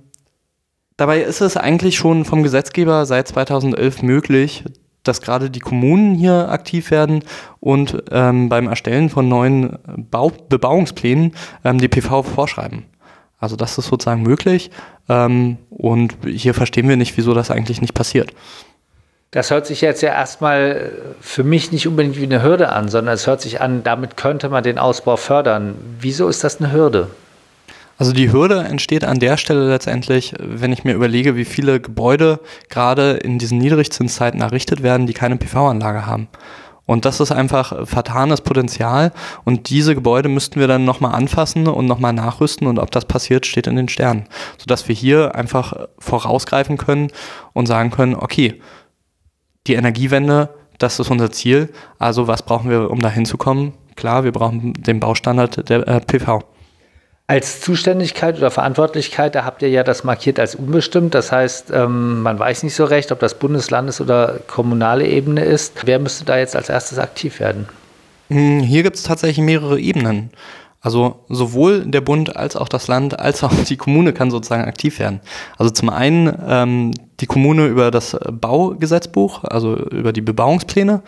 dabei 0.97 1.21
ist 1.21 1.39
es 1.39 1.55
eigentlich 1.55 1.95
schon 1.95 2.25
vom 2.25 2.43
Gesetzgeber 2.43 3.05
seit 3.05 3.29
2011 3.29 4.01
möglich, 4.01 4.65
dass 5.07 5.21
gerade 5.21 5.49
die 5.49 5.59
Kommunen 5.59 6.15
hier 6.15 6.49
aktiv 6.49 6.91
werden 6.91 7.23
und 7.59 8.03
ähm, 8.11 8.49
beim 8.49 8.67
Erstellen 8.67 9.09
von 9.09 9.27
neuen 9.27 9.77
Bau 10.11 10.31
Bebauungsplänen 10.49 11.33
ähm, 11.63 11.79
die 11.79 11.87
PV 11.87 12.23
vorschreiben. 12.23 12.85
Also 13.39 13.55
das 13.55 13.77
ist 13.77 13.87
sozusagen 13.87 14.23
möglich 14.23 14.71
ähm, 15.09 15.57
und 15.69 16.17
hier 16.25 16.53
verstehen 16.53 16.89
wir 16.89 16.97
nicht, 16.97 17.17
wieso 17.17 17.33
das 17.33 17.51
eigentlich 17.51 17.81
nicht 17.81 17.93
passiert. 17.93 18.33
Das 19.31 19.51
hört 19.51 19.67
sich 19.67 19.81
jetzt 19.81 20.01
ja 20.01 20.09
erstmal 20.09 20.91
für 21.19 21.43
mich 21.43 21.71
nicht 21.71 21.87
unbedingt 21.87 22.17
wie 22.17 22.23
eine 22.23 22.41
Hürde 22.41 22.69
an, 22.71 22.87
sondern 22.87 23.13
es 23.13 23.27
hört 23.27 23.41
sich 23.41 23.59
an, 23.59 23.83
damit 23.83 24.15
könnte 24.15 24.49
man 24.49 24.63
den 24.63 24.79
Ausbau 24.79 25.17
fördern. 25.17 25.75
Wieso 25.99 26.29
ist 26.29 26.43
das 26.43 26.61
eine 26.61 26.71
Hürde? 26.71 27.07
Also 27.97 28.13
die 28.13 28.31
Hürde 28.31 28.63
entsteht 28.63 29.03
an 29.03 29.19
der 29.19 29.37
Stelle 29.37 29.67
letztendlich, 29.67 30.33
wenn 30.39 30.71
ich 30.71 30.83
mir 30.83 30.93
überlege, 30.93 31.35
wie 31.35 31.45
viele 31.45 31.79
Gebäude 31.79 32.39
gerade 32.69 33.13
in 33.13 33.39
diesen 33.39 33.57
Niedrigzinszeiten 33.57 34.41
errichtet 34.41 34.83
werden, 34.83 35.07
die 35.07 35.13
keine 35.13 35.37
PV-Anlage 35.37 36.05
haben. 36.05 36.27
Und 36.85 37.03
das 37.03 37.19
ist 37.19 37.31
einfach 37.33 37.85
vertanes 37.85 38.41
Potenzial. 38.41 39.11
Und 39.43 39.69
diese 39.69 39.93
Gebäude 39.93 40.29
müssten 40.29 40.59
wir 40.59 40.67
dann 40.67 40.85
nochmal 40.85 41.13
anfassen 41.13 41.67
und 41.67 41.85
nochmal 41.85 42.13
nachrüsten. 42.13 42.65
Und 42.65 42.79
ob 42.79 42.91
das 42.91 43.05
passiert, 43.05 43.45
steht 43.45 43.67
in 43.67 43.75
den 43.75 43.89
Sternen. 43.89 44.27
Sodass 44.57 44.87
wir 44.87 44.95
hier 44.95 45.35
einfach 45.35 45.73
vorausgreifen 45.99 46.77
können 46.77 47.09
und 47.51 47.65
sagen 47.65 47.91
können, 47.91 48.15
okay, 48.15 48.61
die 49.67 49.73
Energiewende, 49.73 50.49
das 50.77 50.99
ist 50.99 51.11
unser 51.11 51.29
Ziel. 51.31 51.73
Also 51.99 52.27
was 52.27 52.43
brauchen 52.43 52.69
wir, 52.69 52.89
um 52.89 53.01
da 53.01 53.09
hinzukommen? 53.09 53.73
Klar, 53.97 54.23
wir 54.23 54.31
brauchen 54.31 54.71
den 54.73 55.01
Baustandard 55.01 55.67
der 55.69 55.85
äh, 55.87 55.99
PV. 55.99 56.43
Als 57.29 57.59
Zuständigkeit 57.59 58.37
oder 58.37 58.51
Verantwortlichkeit, 58.51 59.35
da 59.35 59.43
habt 59.43 59.61
ihr 59.61 59.69
ja 59.69 59.83
das 59.83 60.05
markiert 60.05 60.39
als 60.39 60.55
unbestimmt. 60.55 61.13
Das 61.13 61.29
heißt, 61.29 61.71
ähm, 61.73 62.21
man 62.21 62.39
weiß 62.39 62.63
nicht 62.63 62.73
so 62.73 62.85
recht, 62.85 63.11
ob 63.11 63.19
das 63.19 63.37
Bundeslandes- 63.37 63.99
oder 63.99 64.39
kommunale 64.47 65.05
Ebene 65.05 65.43
ist. 65.43 65.73
Wer 65.83 65.99
müsste 65.99 66.23
da 66.23 66.37
jetzt 66.37 66.55
als 66.55 66.69
erstes 66.69 66.99
aktiv 66.99 67.41
werden? 67.41 67.67
Hm, 68.29 68.61
hier 68.61 68.81
gibt 68.81 68.95
es 68.95 69.03
tatsächlich 69.03 69.43
mehrere 69.43 69.77
Ebenen. 69.77 70.29
Also 70.79 71.25
sowohl 71.27 71.85
der 71.85 71.99
Bund 71.99 72.37
als 72.37 72.55
auch 72.55 72.69
das 72.69 72.87
Land 72.87 73.19
als 73.19 73.43
auch 73.43 73.51
die 73.67 73.75
Kommune 73.75 74.13
kann 74.13 74.31
sozusagen 74.31 74.63
aktiv 74.63 74.97
werden. 74.99 75.19
Also 75.57 75.69
zum 75.69 75.89
einen 75.89 76.33
ähm, 76.47 76.91
die 77.19 77.25
Kommune 77.25 77.65
über 77.65 77.91
das 77.91 78.17
Baugesetzbuch, 78.31 79.43
also 79.43 79.75
über 79.75 80.13
die 80.13 80.21
Bebauungspläne, 80.21 81.01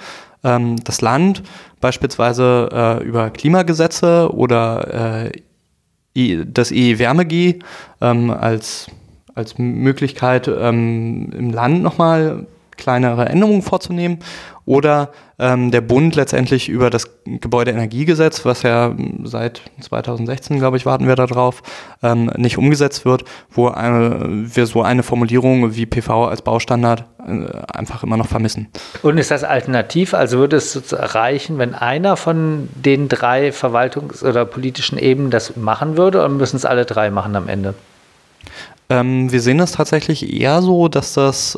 ähm, 0.43 0.83
das 0.83 0.99
Land 0.99 1.43
beispielsweise 1.79 2.69
äh, 2.73 3.03
über 3.05 3.29
Klimagesetze 3.29 4.33
oder 4.33 5.27
äh, 5.27 5.31
das 6.45 6.71
E-Wärme-G 6.71 7.59
ähm, 8.01 8.31
als, 8.31 8.87
als 9.35 9.57
Möglichkeit 9.57 10.47
ähm, 10.47 11.31
im 11.37 11.51
Land 11.51 11.81
nochmal 11.83 12.45
kleinere 12.79 13.27
Änderungen 13.27 13.61
vorzunehmen 13.61 14.19
oder 14.65 15.09
ähm, 15.39 15.71
der 15.71 15.81
Bund 15.81 16.15
letztendlich 16.15 16.69
über 16.69 16.89
das 16.91 17.09
Gebäudeenergiegesetz, 17.25 18.45
was 18.45 18.61
ja 18.61 18.93
seit 19.23 19.61
2016, 19.81 20.59
glaube 20.59 20.77
ich, 20.77 20.85
warten 20.85 21.07
wir 21.07 21.15
darauf, 21.15 21.63
ähm, 22.03 22.31
nicht 22.37 22.57
umgesetzt 22.57 23.03
wird, 23.03 23.23
wo 23.49 23.69
eine, 23.69 24.19
wir 24.53 24.67
so 24.67 24.83
eine 24.83 25.01
Formulierung 25.01 25.75
wie 25.75 25.87
PV 25.87 26.25
als 26.25 26.43
Baustandard 26.43 27.05
äh, 27.25 27.47
einfach 27.73 28.03
immer 28.03 28.17
noch 28.17 28.27
vermissen. 28.27 28.67
Und 29.01 29.17
ist 29.17 29.31
das 29.31 29.43
alternativ? 29.43 30.13
Also 30.13 30.37
würde 30.37 30.57
es 30.57 30.79
reichen, 30.93 31.57
wenn 31.57 31.73
einer 31.73 32.15
von 32.15 32.69
den 32.75 33.09
drei 33.09 33.49
Verwaltungs- 33.49 34.23
oder 34.23 34.45
politischen 34.45 34.99
Ebenen 34.99 35.31
das 35.31 35.55
machen 35.55 35.97
würde 35.97 36.19
oder 36.19 36.29
müssen 36.29 36.57
es 36.57 36.65
alle 36.65 36.85
drei 36.85 37.09
machen 37.09 37.35
am 37.35 37.47
Ende? 37.47 37.73
Ähm, 38.89 39.31
wir 39.31 39.41
sehen 39.41 39.57
das 39.59 39.71
tatsächlich 39.71 40.33
eher 40.33 40.61
so, 40.61 40.87
dass 40.87 41.13
das 41.13 41.57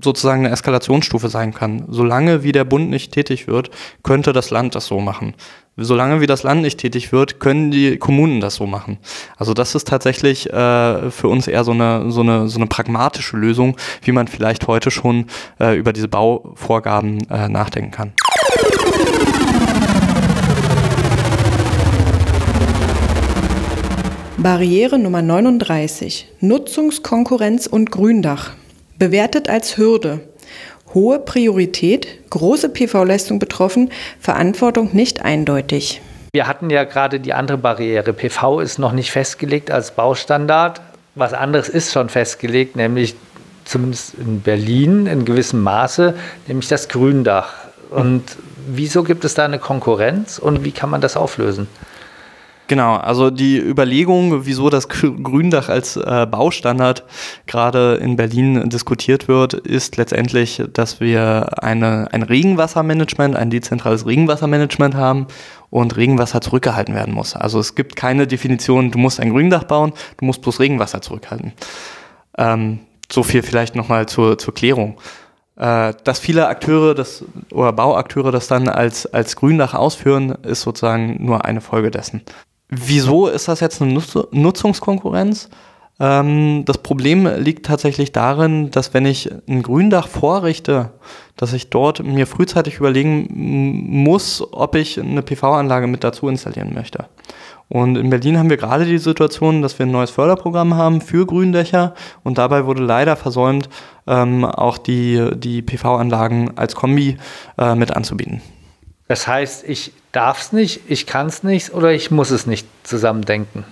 sozusagen 0.00 0.44
eine 0.44 0.52
Eskalationsstufe 0.52 1.28
sein 1.28 1.52
kann. 1.52 1.84
Solange 1.88 2.42
wie 2.42 2.52
der 2.52 2.64
Bund 2.64 2.90
nicht 2.90 3.12
tätig 3.12 3.46
wird, 3.46 3.70
könnte 4.02 4.32
das 4.32 4.50
Land 4.50 4.74
das 4.74 4.86
so 4.86 5.00
machen. 5.00 5.34
Solange 5.76 6.20
wie 6.20 6.26
das 6.26 6.42
Land 6.42 6.62
nicht 6.62 6.78
tätig 6.78 7.12
wird, 7.12 7.40
können 7.40 7.70
die 7.70 7.96
Kommunen 7.96 8.40
das 8.40 8.56
so 8.56 8.66
machen. 8.66 8.98
Also 9.38 9.54
das 9.54 9.74
ist 9.74 9.88
tatsächlich 9.88 10.50
äh, 10.52 11.10
für 11.10 11.28
uns 11.28 11.48
eher 11.48 11.64
so 11.64 11.72
eine, 11.72 12.10
so, 12.10 12.20
eine, 12.20 12.48
so 12.48 12.58
eine 12.58 12.66
pragmatische 12.66 13.36
Lösung, 13.36 13.76
wie 14.02 14.12
man 14.12 14.28
vielleicht 14.28 14.66
heute 14.66 14.90
schon 14.90 15.26
äh, 15.58 15.76
über 15.76 15.94
diese 15.94 16.08
Bauvorgaben 16.08 17.26
äh, 17.30 17.48
nachdenken 17.48 17.90
kann. 17.90 18.12
Barriere 24.36 24.98
Nummer 24.98 25.22
39. 25.22 26.28
Nutzungskonkurrenz 26.40 27.66
und 27.66 27.90
Gründach. 27.90 28.50
Bewertet 29.02 29.48
als 29.48 29.78
Hürde. 29.78 30.20
Hohe 30.94 31.18
Priorität, 31.18 32.06
große 32.30 32.68
PV-Leistung 32.68 33.40
betroffen, 33.40 33.90
Verantwortung 34.20 34.90
nicht 34.94 35.24
eindeutig. 35.24 36.00
Wir 36.32 36.46
hatten 36.46 36.70
ja 36.70 36.84
gerade 36.84 37.18
die 37.18 37.32
andere 37.32 37.58
Barriere. 37.58 38.12
PV 38.12 38.60
ist 38.60 38.78
noch 38.78 38.92
nicht 38.92 39.10
festgelegt 39.10 39.72
als 39.72 39.90
Baustandard. 39.90 40.80
Was 41.16 41.34
anderes 41.34 41.68
ist 41.68 41.92
schon 41.92 42.10
festgelegt, 42.10 42.76
nämlich 42.76 43.16
zumindest 43.64 44.14
in 44.14 44.40
Berlin 44.40 45.06
in 45.06 45.24
gewissem 45.24 45.64
Maße, 45.64 46.14
nämlich 46.46 46.68
das 46.68 46.88
Gründach. 46.88 47.54
Und 47.90 48.22
wieso 48.68 49.02
gibt 49.02 49.24
es 49.24 49.34
da 49.34 49.44
eine 49.44 49.58
Konkurrenz 49.58 50.38
und 50.38 50.62
wie 50.62 50.70
kann 50.70 50.90
man 50.90 51.00
das 51.00 51.16
auflösen? 51.16 51.66
Genau, 52.68 52.96
also 52.96 53.30
die 53.30 53.58
Überlegung, 53.58 54.46
wieso 54.46 54.70
das 54.70 54.88
Gründach 54.88 55.68
als 55.68 55.96
äh, 55.96 56.26
Baustandard 56.30 57.04
gerade 57.46 57.96
in 57.96 58.16
Berlin 58.16 58.70
diskutiert 58.70 59.28
wird, 59.28 59.52
ist 59.52 59.96
letztendlich, 59.96 60.62
dass 60.72 61.00
wir 61.00 61.62
eine, 61.62 62.08
ein 62.12 62.22
Regenwassermanagement, 62.22 63.36
ein 63.36 63.50
dezentrales 63.50 64.06
Regenwassermanagement 64.06 64.94
haben 64.94 65.26
und 65.70 65.96
Regenwasser 65.96 66.40
zurückgehalten 66.40 66.94
werden 66.94 67.12
muss. 67.12 67.34
Also 67.34 67.58
es 67.58 67.74
gibt 67.74 67.96
keine 67.96 68.26
Definition, 68.26 68.90
du 68.90 68.98
musst 68.98 69.20
ein 69.20 69.30
Gründach 69.30 69.64
bauen, 69.64 69.92
du 70.18 70.24
musst 70.24 70.40
bloß 70.40 70.60
Regenwasser 70.60 71.02
zurückhalten. 71.02 71.52
Ähm, 72.38 72.80
so 73.10 73.22
viel 73.22 73.42
vielleicht 73.42 73.74
nochmal 73.74 74.06
zur, 74.06 74.38
zur 74.38 74.54
Klärung. 74.54 74.98
Äh, 75.56 75.92
dass 76.04 76.18
viele 76.18 76.48
Akteure 76.48 76.94
das, 76.94 77.24
oder 77.52 77.72
Bauakteure 77.72 78.32
das 78.32 78.48
dann 78.48 78.68
als, 78.68 79.06
als 79.06 79.36
Gründach 79.36 79.74
ausführen, 79.74 80.30
ist 80.42 80.62
sozusagen 80.62 81.22
nur 81.24 81.44
eine 81.44 81.60
Folge 81.60 81.90
dessen. 81.90 82.22
Wieso 82.74 83.26
ist 83.26 83.48
das 83.48 83.60
jetzt 83.60 83.82
eine 83.82 83.92
Nutz 83.92 84.16
Nutzungskonkurrenz? 84.30 85.50
Ähm, 86.00 86.64
das 86.64 86.78
Problem 86.78 87.28
liegt 87.36 87.66
tatsächlich 87.66 88.12
darin, 88.12 88.70
dass 88.70 88.94
wenn 88.94 89.04
ich 89.04 89.30
ein 89.46 89.62
Gründach 89.62 90.08
vorrichte, 90.08 90.90
dass 91.36 91.52
ich 91.52 91.68
dort 91.68 92.02
mir 92.02 92.26
frühzeitig 92.26 92.78
überlegen 92.78 93.28
muss, 94.02 94.42
ob 94.52 94.74
ich 94.74 94.98
eine 94.98 95.20
PV-Anlage 95.20 95.86
mit 95.86 96.02
dazu 96.02 96.28
installieren 96.28 96.72
möchte. 96.72 97.04
Und 97.68 97.96
in 97.96 98.08
Berlin 98.08 98.38
haben 98.38 98.48
wir 98.48 98.56
gerade 98.56 98.86
die 98.86 98.96
Situation, 98.96 99.60
dass 99.60 99.78
wir 99.78 99.84
ein 99.84 99.92
neues 99.92 100.10
Förderprogramm 100.10 100.74
haben 100.74 101.02
für 101.02 101.26
Gründächer 101.26 101.92
und 102.22 102.38
dabei 102.38 102.64
wurde 102.64 102.82
leider 102.82 103.16
versäumt, 103.16 103.68
ähm, 104.06 104.46
auch 104.46 104.78
die, 104.78 105.28
die 105.34 105.60
PV-Anlagen 105.60 106.56
als 106.56 106.74
Kombi 106.74 107.18
äh, 107.58 107.74
mit 107.74 107.94
anzubieten. 107.94 108.40
Das 109.12 109.26
heißt, 109.26 109.64
ich 109.68 109.92
darf 110.12 110.40
es 110.40 110.52
nicht, 110.52 110.88
ich 110.88 111.04
kann 111.04 111.26
es 111.26 111.42
nicht 111.42 111.74
oder 111.74 111.92
ich 111.92 112.10
muss 112.10 112.30
es 112.30 112.46
nicht 112.46 112.66
zusammendenken? 112.82 113.66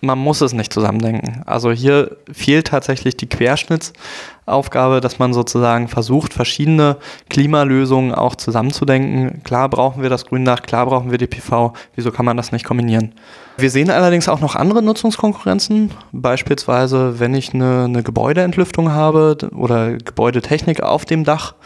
Man 0.00 0.18
muss 0.18 0.40
es 0.40 0.54
nicht 0.54 0.72
zusammendenken. 0.72 1.42
Also 1.44 1.70
hier 1.70 2.16
fehlt 2.32 2.68
tatsächlich 2.68 3.14
die 3.14 3.26
Querschnittsaufgabe, 3.26 5.02
dass 5.02 5.18
man 5.18 5.34
sozusagen 5.34 5.88
versucht, 5.88 6.32
verschiedene 6.32 6.96
Klimalösungen 7.28 8.14
auch 8.14 8.34
zusammenzudenken. 8.34 9.42
Klar 9.44 9.68
brauchen 9.68 10.00
wir 10.00 10.08
das 10.08 10.24
Gründach, 10.24 10.62
klar 10.62 10.86
brauchen 10.86 11.10
wir 11.10 11.18
die 11.18 11.26
PV. 11.26 11.74
Wieso 11.94 12.10
kann 12.10 12.24
man 12.24 12.38
das 12.38 12.50
nicht 12.50 12.64
kombinieren? 12.64 13.12
Wir 13.58 13.68
sehen 13.68 13.90
allerdings 13.90 14.26
auch 14.26 14.40
noch 14.40 14.56
andere 14.56 14.82
Nutzungskonkurrenzen. 14.82 15.90
Beispielsweise, 16.12 17.20
wenn 17.20 17.34
ich 17.34 17.52
eine, 17.52 17.84
eine 17.84 18.02
Gebäudeentlüftung 18.02 18.90
habe 18.90 19.36
oder 19.54 19.98
Gebäudetechnik 19.98 20.80
auf 20.80 21.04
dem 21.04 21.24
Dach, 21.24 21.56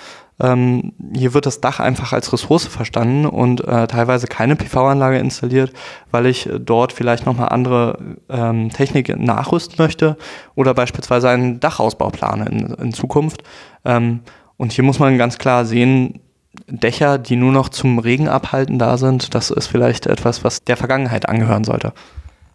ähm, 0.42 0.92
hier 1.14 1.34
wird 1.34 1.46
das 1.46 1.60
Dach 1.60 1.78
einfach 1.78 2.12
als 2.12 2.32
Ressource 2.32 2.66
verstanden 2.66 3.26
und 3.26 3.66
äh, 3.66 3.86
teilweise 3.86 4.26
keine 4.26 4.56
PV-Anlage 4.56 5.18
installiert, 5.18 5.72
weil 6.10 6.26
ich 6.26 6.48
dort 6.58 6.92
vielleicht 6.92 7.26
nochmal 7.26 7.50
andere 7.50 8.16
ähm, 8.28 8.70
Technik 8.70 9.16
nachrüsten 9.16 9.76
möchte 9.78 10.16
oder 10.56 10.74
beispielsweise 10.74 11.28
einen 11.28 11.60
Dachausbau 11.60 12.10
plane 12.10 12.46
in, 12.46 12.74
in 12.74 12.92
Zukunft. 12.92 13.44
Ähm, 13.84 14.20
und 14.56 14.72
hier 14.72 14.84
muss 14.84 14.98
man 14.98 15.16
ganz 15.16 15.38
klar 15.38 15.64
sehen, 15.64 16.20
Dächer, 16.66 17.18
die 17.18 17.36
nur 17.36 17.52
noch 17.52 17.68
zum 17.68 17.98
Regen 17.98 18.28
abhalten 18.28 18.78
da 18.78 18.98
sind, 18.98 19.34
das 19.34 19.50
ist 19.50 19.68
vielleicht 19.68 20.06
etwas, 20.06 20.44
was 20.44 20.62
der 20.64 20.76
Vergangenheit 20.76 21.28
angehören 21.28 21.64
sollte. 21.64 21.92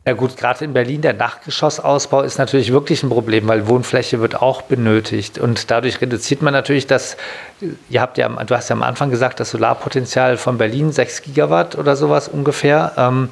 Ja 0.07 0.13
gut, 0.13 0.37
gerade 0.37 0.63
in 0.63 0.71
Berlin 0.71 1.01
der 1.01 1.11
Dachgeschossausbau 1.11 2.21
ist 2.21 2.37
natürlich 2.37 2.71
wirklich 2.71 3.03
ein 3.03 3.09
Problem, 3.09 3.45
weil 3.49 3.67
Wohnfläche 3.67 4.21
wird 4.21 4.41
auch 4.41 4.61
benötigt 4.61 5.37
und 5.37 5.69
dadurch 5.69 5.99
reduziert 5.99 6.41
man 6.41 6.53
natürlich 6.53 6.87
das, 6.87 7.17
ihr 7.89 7.99
habt 7.99 8.17
ja, 8.17 8.29
du 8.29 8.55
hast 8.55 8.69
ja 8.69 8.75
am 8.77 8.83
Anfang 8.83 9.09
gesagt, 9.09 9.41
das 9.41 9.49
Solarpotenzial 9.49 10.37
von 10.37 10.57
Berlin 10.57 10.93
6 10.93 11.23
Gigawatt 11.23 11.77
oder 11.77 11.97
sowas 11.97 12.29
ungefähr. 12.29 12.93
Ähm, 12.95 13.27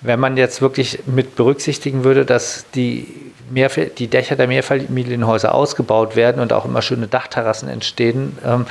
wenn 0.00 0.20
man 0.20 0.36
jetzt 0.36 0.62
wirklich 0.62 1.00
mit 1.06 1.34
berücksichtigen 1.34 2.04
würde, 2.04 2.24
dass 2.24 2.66
die, 2.72 3.08
Mehrf 3.50 3.80
die 3.98 4.06
Dächer 4.06 4.36
der 4.36 4.46
Mehrfamilienhäuser 4.46 5.52
ausgebaut 5.52 6.14
werden 6.14 6.40
und 6.40 6.52
auch 6.52 6.64
immer 6.64 6.82
schöne 6.82 7.08
Dachterrassen 7.08 7.68
entstehen, 7.68 8.38
ähm, 8.46 8.66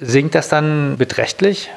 sinkt 0.00 0.36
das 0.36 0.48
dann 0.48 0.96
beträchtlich? 0.96 1.70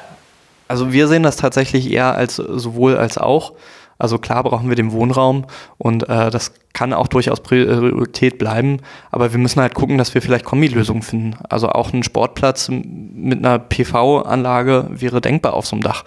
Also 0.68 0.92
wir 0.92 1.08
sehen 1.08 1.24
das 1.24 1.34
tatsächlich 1.34 1.90
eher 1.90 2.14
als 2.14 2.36
sowohl 2.36 2.96
als 2.96 3.18
auch. 3.18 3.54
Also 4.00 4.18
klar 4.18 4.42
brauchen 4.42 4.68
wir 4.68 4.76
den 4.76 4.92
Wohnraum 4.92 5.44
und 5.78 6.08
äh, 6.08 6.30
das 6.30 6.52
kann 6.72 6.92
auch 6.92 7.08
durchaus 7.08 7.40
Priorität 7.40 8.38
bleiben, 8.38 8.78
aber 9.10 9.32
wir 9.32 9.38
müssen 9.38 9.60
halt 9.60 9.74
gucken, 9.74 9.98
dass 9.98 10.14
wir 10.14 10.22
vielleicht 10.22 10.44
Kombilösungen 10.44 11.02
finden. 11.02 11.36
Also 11.48 11.68
auch 11.68 11.92
ein 11.92 12.02
Sportplatz 12.02 12.68
mit 12.70 13.38
einer 13.38 13.58
PV-Anlage 13.58 14.86
wäre 14.90 15.20
denkbar 15.20 15.54
auf 15.54 15.66
so 15.66 15.76
einem 15.76 15.82
Dach. 15.82 16.04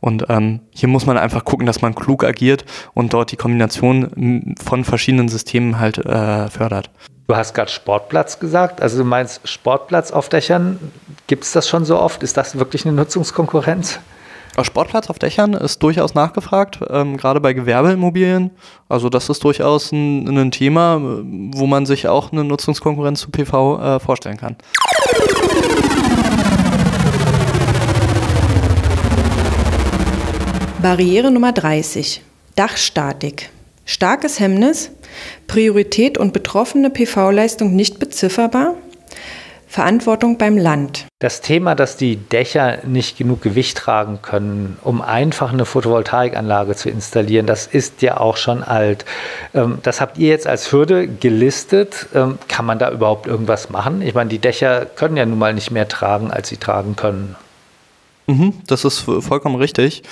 Und 0.00 0.26
ähm, 0.28 0.60
hier 0.70 0.88
muss 0.88 1.06
man 1.06 1.18
einfach 1.18 1.44
gucken, 1.44 1.66
dass 1.66 1.82
man 1.82 1.94
klug 1.94 2.24
agiert 2.24 2.64
und 2.94 3.12
dort 3.12 3.32
die 3.32 3.36
Kombination 3.36 4.54
von 4.62 4.84
verschiedenen 4.84 5.28
Systemen 5.28 5.78
halt 5.78 5.98
äh, 5.98 6.48
fördert. 6.48 6.90
Du 7.26 7.34
hast 7.34 7.54
gerade 7.54 7.70
Sportplatz 7.70 8.38
gesagt. 8.38 8.82
Also 8.82 8.98
du 8.98 9.04
meinst 9.04 9.48
Sportplatz 9.48 10.10
auf 10.10 10.28
Dächern. 10.28 10.78
Gibt 11.26 11.44
es 11.44 11.52
das 11.52 11.68
schon 11.68 11.84
so 11.84 11.98
oft? 11.98 12.22
Ist 12.22 12.36
das 12.36 12.58
wirklich 12.58 12.86
eine 12.86 12.94
Nutzungskonkurrenz? 12.94 13.98
Sportplatz 14.62 15.10
auf 15.10 15.18
Dächern 15.18 15.54
ist 15.54 15.82
durchaus 15.82 16.14
nachgefragt, 16.14 16.78
ähm, 16.88 17.16
gerade 17.16 17.40
bei 17.40 17.54
Gewerbeimmobilien. 17.54 18.52
Also 18.88 19.08
das 19.08 19.28
ist 19.28 19.42
durchaus 19.42 19.90
ein, 19.90 20.28
ein, 20.28 20.52
Thema, 20.52 21.00
wo 21.00 21.66
man 21.66 21.86
sich 21.86 22.06
auch 22.06 22.30
eine 22.30 22.44
Nutzungskonkurrenz 22.44 23.20
zu 23.20 23.30
PV 23.30 23.80
äh, 23.96 24.00
vorstellen 24.00 24.36
kann. 24.36 24.56
Barriere 30.80 31.32
Nummer 31.32 31.52
30. 31.52 32.22
Dachstatik. 32.54 33.50
Starkes 33.86 34.38
Hemmnis, 34.38 34.90
Priorität 35.46 36.16
und 36.16 36.32
betroffene 36.32 36.90
PV-Leistung 36.90 37.74
nicht 37.74 37.98
bezifferbar, 37.98 38.74
Verantwortung 39.74 40.38
beim 40.38 40.56
Land. 40.56 41.06
Das 41.18 41.40
Thema, 41.40 41.74
dass 41.74 41.96
die 41.96 42.14
Dächer 42.14 42.78
nicht 42.86 43.18
genug 43.18 43.42
Gewicht 43.42 43.76
tragen 43.76 44.20
können, 44.22 44.78
um 44.84 45.02
einfach 45.02 45.52
eine 45.52 45.64
Photovoltaikanlage 45.64 46.76
zu 46.76 46.90
installieren, 46.90 47.46
das 47.46 47.66
ist 47.66 48.00
ja 48.00 48.18
auch 48.18 48.36
schon 48.36 48.62
alt. 48.62 49.04
Ähm, 49.52 49.80
das 49.82 50.00
habt 50.00 50.16
ihr 50.16 50.28
jetzt 50.28 50.46
als 50.46 50.70
Hürde 50.70 51.08
gelistet. 51.08 52.06
Ähm, 52.14 52.38
kann 52.46 52.66
man 52.66 52.78
da 52.78 52.92
überhaupt 52.92 53.26
irgendwas 53.26 53.68
machen? 53.68 54.00
Ich 54.00 54.14
meine, 54.14 54.30
die 54.30 54.38
Dächer 54.38 54.86
können 54.86 55.16
ja 55.16 55.26
nun 55.26 55.40
mal 55.40 55.52
nicht 55.52 55.72
mehr 55.72 55.88
tragen, 55.88 56.30
als 56.30 56.50
sie 56.50 56.56
tragen 56.56 56.94
können. 56.94 57.34
Mhm, 58.28 58.54
das 58.68 58.84
ist 58.84 59.00
vollkommen 59.00 59.56
richtig. 59.56 60.04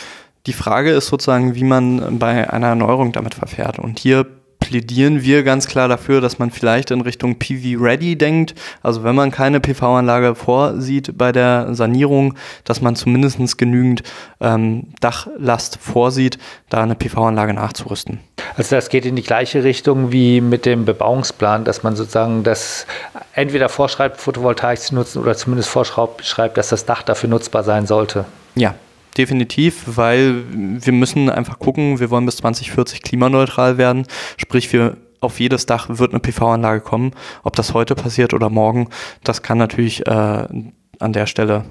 Die 0.46 0.54
Frage 0.54 0.90
ist 0.90 1.06
sozusagen, 1.06 1.54
wie 1.54 1.62
man 1.62 2.18
bei 2.18 2.52
einer 2.52 2.66
Erneuerung 2.66 3.12
damit 3.12 3.36
verfährt. 3.36 3.78
Und 3.78 4.00
hier 4.00 4.26
plädieren 4.72 5.22
wir 5.22 5.42
ganz 5.42 5.66
klar 5.66 5.86
dafür, 5.86 6.22
dass 6.22 6.38
man 6.38 6.50
vielleicht 6.50 6.90
in 6.90 7.02
Richtung 7.02 7.38
PV-Ready 7.38 8.16
denkt. 8.16 8.54
Also 8.82 9.04
wenn 9.04 9.14
man 9.14 9.30
keine 9.30 9.60
PV-Anlage 9.60 10.34
vorsieht 10.34 11.18
bei 11.18 11.30
der 11.30 11.74
Sanierung, 11.74 12.36
dass 12.64 12.80
man 12.80 12.96
zumindest 12.96 13.58
genügend 13.58 14.02
ähm, 14.40 14.94
Dachlast 15.00 15.76
vorsieht, 15.78 16.38
da 16.70 16.82
eine 16.82 16.94
PV-Anlage 16.94 17.52
nachzurüsten. 17.52 18.20
Also 18.56 18.76
das 18.76 18.88
geht 18.88 19.04
in 19.04 19.14
die 19.14 19.22
gleiche 19.22 19.62
Richtung 19.62 20.10
wie 20.10 20.40
mit 20.40 20.64
dem 20.64 20.86
Bebauungsplan, 20.86 21.64
dass 21.64 21.82
man 21.82 21.94
sozusagen 21.94 22.42
das 22.42 22.86
entweder 23.34 23.68
vorschreibt, 23.68 24.22
Photovoltaik 24.22 24.78
zu 24.78 24.94
nutzen 24.94 25.20
oder 25.20 25.36
zumindest 25.36 25.68
vorschreibt, 25.68 26.56
dass 26.56 26.70
das 26.70 26.86
Dach 26.86 27.02
dafür 27.02 27.28
nutzbar 27.28 27.62
sein 27.62 27.86
sollte. 27.86 28.24
Ja, 28.54 28.74
definitiv, 29.16 29.84
weil 29.86 30.44
wir 30.52 30.92
müssen 30.92 31.30
einfach 31.30 31.58
gucken, 31.58 32.00
wir 32.00 32.10
wollen 32.10 32.26
bis 32.26 32.36
2040 32.36 33.02
klimaneutral 33.02 33.78
werden, 33.78 34.06
sprich 34.36 34.72
wir 34.72 34.96
auf 35.20 35.38
jedes 35.38 35.66
Dach 35.66 35.86
wird 35.88 36.12
eine 36.12 36.20
PV-Anlage 36.20 36.80
kommen. 36.80 37.12
Ob 37.44 37.54
das 37.54 37.74
heute 37.74 37.94
passiert 37.94 38.34
oder 38.34 38.50
morgen, 38.50 38.88
das 39.22 39.42
kann 39.42 39.56
natürlich 39.56 40.06
äh, 40.06 40.10
an 40.10 41.12
der 41.12 41.26
Stelle 41.26 41.64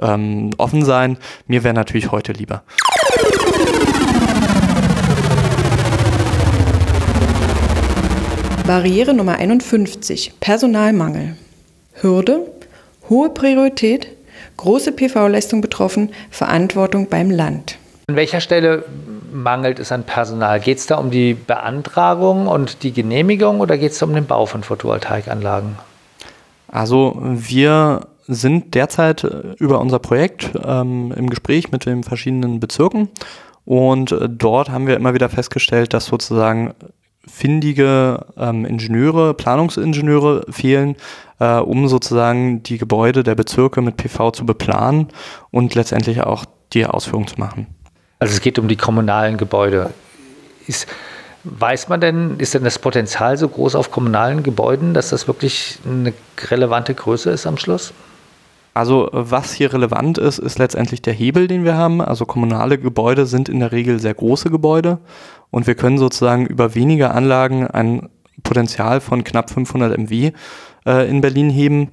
ähm, 0.00 0.50
offen 0.58 0.84
sein. 0.84 1.16
Mir 1.46 1.64
wäre 1.64 1.74
natürlich 1.74 2.12
heute 2.12 2.32
lieber. 2.32 2.62
Barriere 8.66 9.14
Nummer 9.14 9.36
51. 9.36 10.34
Personalmangel. 10.40 11.36
Hürde. 11.94 12.50
Hohe 13.08 13.30
Priorität 13.30 14.17
große 14.58 14.92
PV-Leistung 14.92 15.62
betroffen, 15.62 16.10
Verantwortung 16.30 17.08
beim 17.08 17.30
Land. 17.30 17.78
An 18.08 18.16
welcher 18.16 18.40
Stelle 18.40 18.84
mangelt 19.32 19.78
es 19.78 19.90
an 19.92 20.04
Personal? 20.04 20.60
Geht 20.60 20.78
es 20.78 20.86
da 20.86 20.96
um 20.96 21.10
die 21.10 21.34
Beantragung 21.34 22.46
und 22.46 22.82
die 22.82 22.92
Genehmigung 22.92 23.60
oder 23.60 23.78
geht 23.78 23.92
es 23.92 24.02
um 24.02 24.12
den 24.14 24.26
Bau 24.26 24.44
von 24.44 24.62
Photovoltaikanlagen? 24.62 25.76
Also 26.70 27.16
wir 27.20 28.06
sind 28.26 28.74
derzeit 28.74 29.24
über 29.58 29.80
unser 29.80 29.98
Projekt 29.98 30.50
ähm, 30.62 31.12
im 31.16 31.30
Gespräch 31.30 31.72
mit 31.72 31.86
den 31.86 32.02
verschiedenen 32.02 32.60
Bezirken 32.60 33.08
und 33.64 34.14
dort 34.28 34.70
haben 34.70 34.86
wir 34.86 34.96
immer 34.96 35.14
wieder 35.14 35.28
festgestellt, 35.28 35.94
dass 35.94 36.06
sozusagen 36.06 36.74
findige 37.26 38.26
ähm, 38.38 38.64
Ingenieure, 38.64 39.34
Planungsingenieure 39.34 40.46
fehlen, 40.50 40.96
äh, 41.38 41.56
um 41.58 41.88
sozusagen 41.88 42.62
die 42.62 42.78
Gebäude 42.78 43.22
der 43.22 43.34
Bezirke 43.34 43.82
mit 43.82 43.96
PV 43.96 44.32
zu 44.32 44.46
beplanen 44.46 45.08
und 45.50 45.74
letztendlich 45.74 46.22
auch 46.22 46.44
die 46.72 46.86
Ausführung 46.86 47.26
zu 47.26 47.38
machen. 47.38 47.66
Also 48.18 48.34
es 48.34 48.40
geht 48.40 48.58
um 48.58 48.68
die 48.68 48.76
kommunalen 48.76 49.36
Gebäude. 49.36 49.90
Ist, 50.66 50.86
weiß 51.44 51.88
man 51.88 52.00
denn, 52.00 52.38
ist 52.38 52.54
denn 52.54 52.64
das 52.64 52.78
Potenzial 52.78 53.36
so 53.36 53.48
groß 53.48 53.74
auf 53.74 53.90
kommunalen 53.90 54.42
Gebäuden, 54.42 54.92
dass 54.92 55.10
das 55.10 55.28
wirklich 55.28 55.78
eine 55.86 56.12
relevante 56.50 56.94
Größe 56.94 57.30
ist 57.30 57.46
am 57.46 57.56
Schluss? 57.56 57.92
Also 58.74 59.08
was 59.12 59.52
hier 59.52 59.72
relevant 59.72 60.18
ist, 60.18 60.38
ist 60.38 60.58
letztendlich 60.58 61.02
der 61.02 61.12
Hebel, 61.12 61.48
den 61.48 61.64
wir 61.64 61.76
haben. 61.76 62.00
Also 62.00 62.26
kommunale 62.26 62.78
Gebäude 62.78 63.26
sind 63.26 63.48
in 63.48 63.60
der 63.60 63.72
Regel 63.72 63.98
sehr 63.98 64.14
große 64.14 64.50
Gebäude 64.50 64.98
und 65.50 65.66
wir 65.66 65.74
können 65.74 65.98
sozusagen 65.98 66.46
über 66.46 66.74
weniger 66.74 67.14
Anlagen 67.14 67.66
ein 67.66 68.08
Potenzial 68.44 69.00
von 69.00 69.24
knapp 69.24 69.50
500 69.50 69.98
MW 69.98 70.32
äh, 70.86 71.08
in 71.08 71.20
Berlin 71.20 71.50
heben. 71.50 71.90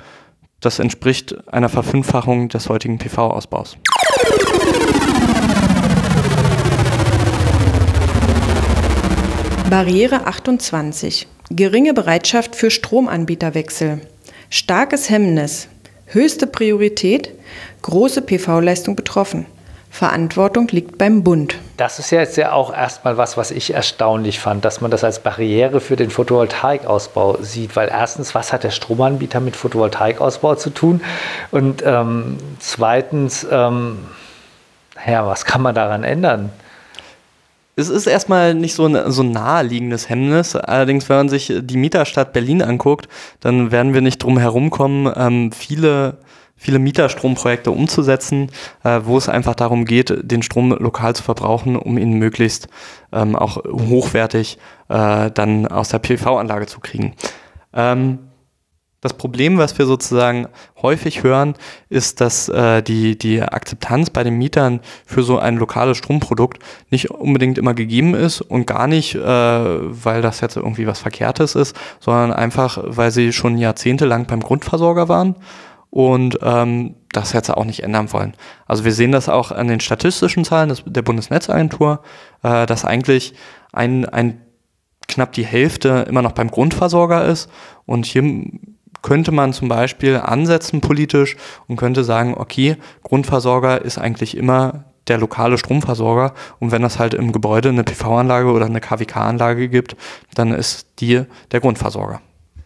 Das 0.60 0.80
entspricht 0.80 1.36
einer 1.52 1.70
Verfünffachung 1.70 2.50
des 2.50 2.70
heutigen 2.70 2.98
PV-Ausbaus. 2.98 3.78
Barriere 9.70 10.26
28. 10.26 11.28
Geringe 11.50 11.94
Bereitschaft 11.94 12.56
für 12.56 12.72
Stromanbieterwechsel. 12.72 14.02
Starkes 14.50 15.10
Hemmnis. 15.10 15.68
Höchste 16.08 16.48
Priorität. 16.48 17.32
Große 17.82 18.22
PV-Leistung 18.22 18.96
betroffen. 18.96 19.46
Verantwortung 19.96 20.68
liegt 20.72 20.98
beim 20.98 21.24
Bund. 21.24 21.56
Das 21.78 22.00
ist 22.00 22.12
ja 22.12 22.20
jetzt 22.20 22.36
ja 22.36 22.52
auch 22.52 22.74
erstmal 22.74 23.16
was, 23.16 23.38
was 23.38 23.50
ich 23.50 23.74
erstaunlich 23.74 24.42
fand, 24.42 24.66
dass 24.66 24.82
man 24.82 24.92
das 24.92 25.06
als 25.06 25.20
Barriere 25.20 25.80
für 25.80 25.96
den 25.96 26.10
Photovoltaikausbau 26.10 27.38
sieht. 27.40 27.78
Weil 27.78 27.88
erstens, 27.88 28.36
was 28.36 28.52
hat 28.52 28.66
der 28.66 28.72
Stromanbieter 28.72 29.40
mit 29.40 29.56
Photovoltaikausbau 29.56 30.56
zu 30.56 30.72
tun? 30.72 31.00
Und 31.52 31.82
ähm, 31.86 32.36
zweitens, 32.60 33.48
ähm, 33.50 34.00
ja, 35.08 35.26
was 35.26 35.46
kann 35.46 35.62
man 35.62 35.74
daran 35.74 36.04
ändern? 36.04 36.50
Es 37.78 37.88
ist 37.88 38.06
erstmal 38.06 38.54
nicht 38.54 38.76
so 38.76 38.88
ein, 38.88 39.10
so 39.14 39.24
ein 39.24 39.32
naheliegendes 39.32 40.10
Hemmnis. 40.10 40.58
Allerdings, 40.58 41.08
wenn 41.08 41.16
man 41.16 41.30
sich 41.30 41.54
die 41.58 41.78
Mieterstadt 41.78 42.34
Berlin 42.34 42.62
anguckt, 42.62 43.08
dann 43.40 43.72
werden 43.72 43.94
wir 43.94 44.02
nicht 44.02 44.22
drum 44.22 44.38
herumkommen, 44.38 45.14
ähm, 45.16 45.54
viele 45.54 46.18
viele 46.66 46.80
Mieterstromprojekte 46.80 47.70
umzusetzen, 47.70 48.50
äh, 48.84 49.02
wo 49.04 49.18
es 49.18 49.30
einfach 49.30 49.54
darum 49.54 49.86
geht, 49.86 50.12
den 50.24 50.42
Strom 50.42 50.72
lokal 50.72 51.16
zu 51.16 51.22
verbrauchen, 51.22 51.76
um 51.76 52.00
ihn 52.00 52.14
möglichst 52.14 52.68
ähm, 53.14 53.36
auch 53.36 53.58
hochwertig 53.64 54.58
äh, 54.90 55.30
dann 55.30 55.68
aus 55.68 55.90
der 55.90 56.00
PV-Anlage 56.00 56.66
zu 56.66 56.80
kriegen. 56.80 57.14
Ähm, 57.72 58.18
das 59.02 59.14
Problem, 59.14 59.60
was 59.60 59.78
wir 59.78 59.86
sozusagen 59.86 60.48
häufig 60.82 61.22
hören, 61.22 61.54
ist, 61.90 62.22
dass 62.22 62.50
äh, 62.50 62.82
die, 62.82 63.16
die 63.16 63.40
Akzeptanz 63.40 64.10
bei 64.10 64.24
den 64.24 64.40
Mietern 64.40 64.80
für 65.06 65.22
so 65.22 65.38
ein 65.38 65.58
lokales 65.58 65.98
Stromprodukt 65.98 66.58
nicht 66.90 67.12
unbedingt 67.12 67.60
immer 67.60 67.76
gegeben 67.76 68.16
ist 68.16 68.42
und 68.42 68.66
gar 68.66 68.88
nicht, 68.88 69.14
äh, 69.14 69.20
weil 69.22 70.24
das 70.24 70.42
jetzt 70.42 70.56
irgendwie 70.56 70.88
was 70.88 70.98
Verkehrtes 70.98 71.54
ist, 71.54 71.76
sondern 72.00 72.34
einfach, 72.34 72.80
weil 72.84 73.12
sie 73.12 73.32
schon 73.32 73.60
jahrzehntelang 73.60 74.26
beim 74.26 74.40
Grundversorger 74.40 75.08
waren 75.08 75.36
und 75.96 76.40
ähm, 76.42 76.96
das 77.14 77.32
jetzt 77.32 77.50
auch 77.50 77.64
nicht 77.64 77.82
ändern 77.82 78.12
wollen. 78.12 78.36
Also 78.66 78.84
wir 78.84 78.92
sehen 78.92 79.14
das 79.14 79.30
auch 79.30 79.54
an 79.54 79.70
den 79.70 79.80
statistischen 79.80 80.44
Zahlen 80.44 80.68
des, 80.68 80.84
der 80.86 81.04
Bundesnetzagentur, 81.04 82.02
äh, 82.44 82.66
dass 82.66 82.84
eigentlich 82.84 83.34
ein, 83.72 84.04
ein 84.04 84.42
knapp 85.08 85.32
die 85.32 85.46
Hälfte 85.46 86.06
immer 86.10 86.22
noch 86.22 86.34
beim 86.34 86.52
Grundversorger 86.52 87.24
ist. 87.24 87.50
Und 87.86 88.06
hier 88.06 88.24
könnte 89.04 89.32
man 89.32 89.54
zum 89.54 89.70
Beispiel 89.70 90.18
ansetzen 90.18 90.82
politisch 90.82 91.38
und 91.70 91.78
könnte 91.78 92.04
sagen, 92.04 92.34
okay, 92.36 92.76
Grundversorger 93.04 93.82
ist 93.82 93.98
eigentlich 93.98 94.36
immer 94.36 94.84
der 95.08 95.18
lokale 95.18 95.58
Stromversorger. 95.58 96.34
Und 96.60 96.74
wenn 96.74 96.84
es 96.84 97.00
halt 97.00 97.14
im 97.14 97.32
Gebäude 97.32 97.70
eine 97.70 97.86
PV-Anlage 97.86 98.52
oder 98.52 98.66
eine 98.66 98.82
KWK-Anlage 98.82 99.70
gibt, 99.70 99.96
dann 100.34 100.52
ist 100.52 101.00
die 101.00 101.24
der 101.54 101.62
Grundversorger. 101.62 102.20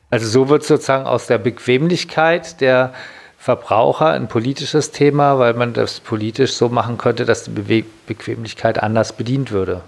Also 0.09 0.25
so 0.25 0.49
wird 0.49 0.63
sozusagen 0.63 1.05
aus 1.05 1.27
der 1.27 1.37
Bequemlichkeit 1.37 2.59
der 2.59 2.93
Verbraucher 3.41 4.07
ein 4.07 4.27
politisches 4.27 4.91
Thema, 4.91 5.39
weil 5.39 5.53
man 5.53 5.71
das 5.71 6.01
politisch 6.01 6.51
so 6.51 6.67
machen 6.67 6.97
könnte, 6.97 7.23
dass 7.23 7.45
die 7.45 7.51
Bewe 7.51 7.85
Bequemlichkeit 8.05 8.83
anders 8.83 9.13
bedient 9.13 9.51
würde. 9.51 9.81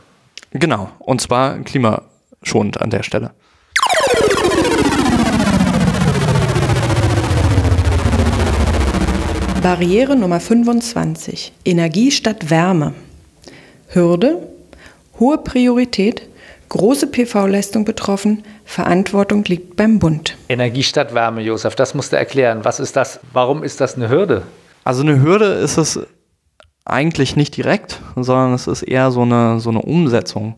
Genau, 0.51 0.89
und 0.99 1.19
zwar 1.19 1.59
klimaschonend 1.59 2.79
an 2.79 2.89
der 2.91 3.03
Stelle. 3.03 3.31
Barriere 9.61 10.15
Nummer 10.15 10.39
25. 10.39 11.51
Energie 11.65 12.11
statt 12.11 12.49
Wärme. 12.49 12.93
Hürde. 13.89 14.47
Hohe 15.19 15.37
Priorität. 15.39 16.21
Große 16.71 17.07
PV-Leistung 17.07 17.83
betroffen. 17.83 18.43
Verantwortung 18.63 19.43
liegt 19.43 19.75
beim 19.75 19.99
Bund. 19.99 20.37
Energie 20.47 20.83
statt 20.83 21.13
Wärme, 21.13 21.41
Josef, 21.41 21.75
das 21.75 21.93
musst 21.93 22.13
du 22.13 22.17
erklären. 22.17 22.63
Was 22.63 22.79
ist 22.79 22.95
das? 22.95 23.19
Warum 23.33 23.61
ist 23.61 23.81
das 23.81 23.95
eine 23.95 24.07
Hürde? 24.07 24.43
Also 24.85 25.01
eine 25.01 25.21
Hürde 25.21 25.47
ist 25.47 25.75
es 25.75 25.99
eigentlich 26.85 27.35
nicht 27.35 27.57
direkt, 27.57 27.99
sondern 28.15 28.53
es 28.53 28.67
ist 28.67 28.83
eher 28.83 29.11
so 29.11 29.23
eine, 29.23 29.59
so 29.59 29.69
eine 29.69 29.81
Umsetzung. 29.81 30.55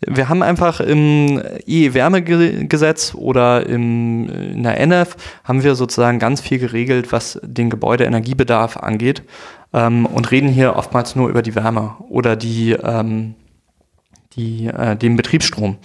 Wir 0.00 0.30
haben 0.30 0.42
einfach 0.42 0.80
im 0.80 1.42
E-Wärmegesetz 1.66 3.14
oder 3.14 3.66
im, 3.66 4.30
in 4.30 4.62
der 4.62 4.80
NF 4.80 5.14
haben 5.44 5.62
wir 5.62 5.74
sozusagen 5.74 6.18
ganz 6.18 6.40
viel 6.40 6.58
geregelt, 6.58 7.12
was 7.12 7.38
den 7.42 7.68
Gebäudeenergiebedarf 7.68 8.78
angeht 8.78 9.22
ähm, 9.74 10.06
und 10.06 10.30
reden 10.30 10.48
hier 10.48 10.76
oftmals 10.76 11.16
nur 11.16 11.28
über 11.28 11.42
die 11.42 11.54
Wärme 11.54 11.96
oder 12.08 12.34
die, 12.34 12.72
ähm, 12.72 13.34
die, 14.36 14.66
äh, 14.66 14.96
den 14.96 15.16
Betriebsstrom. 15.16 15.76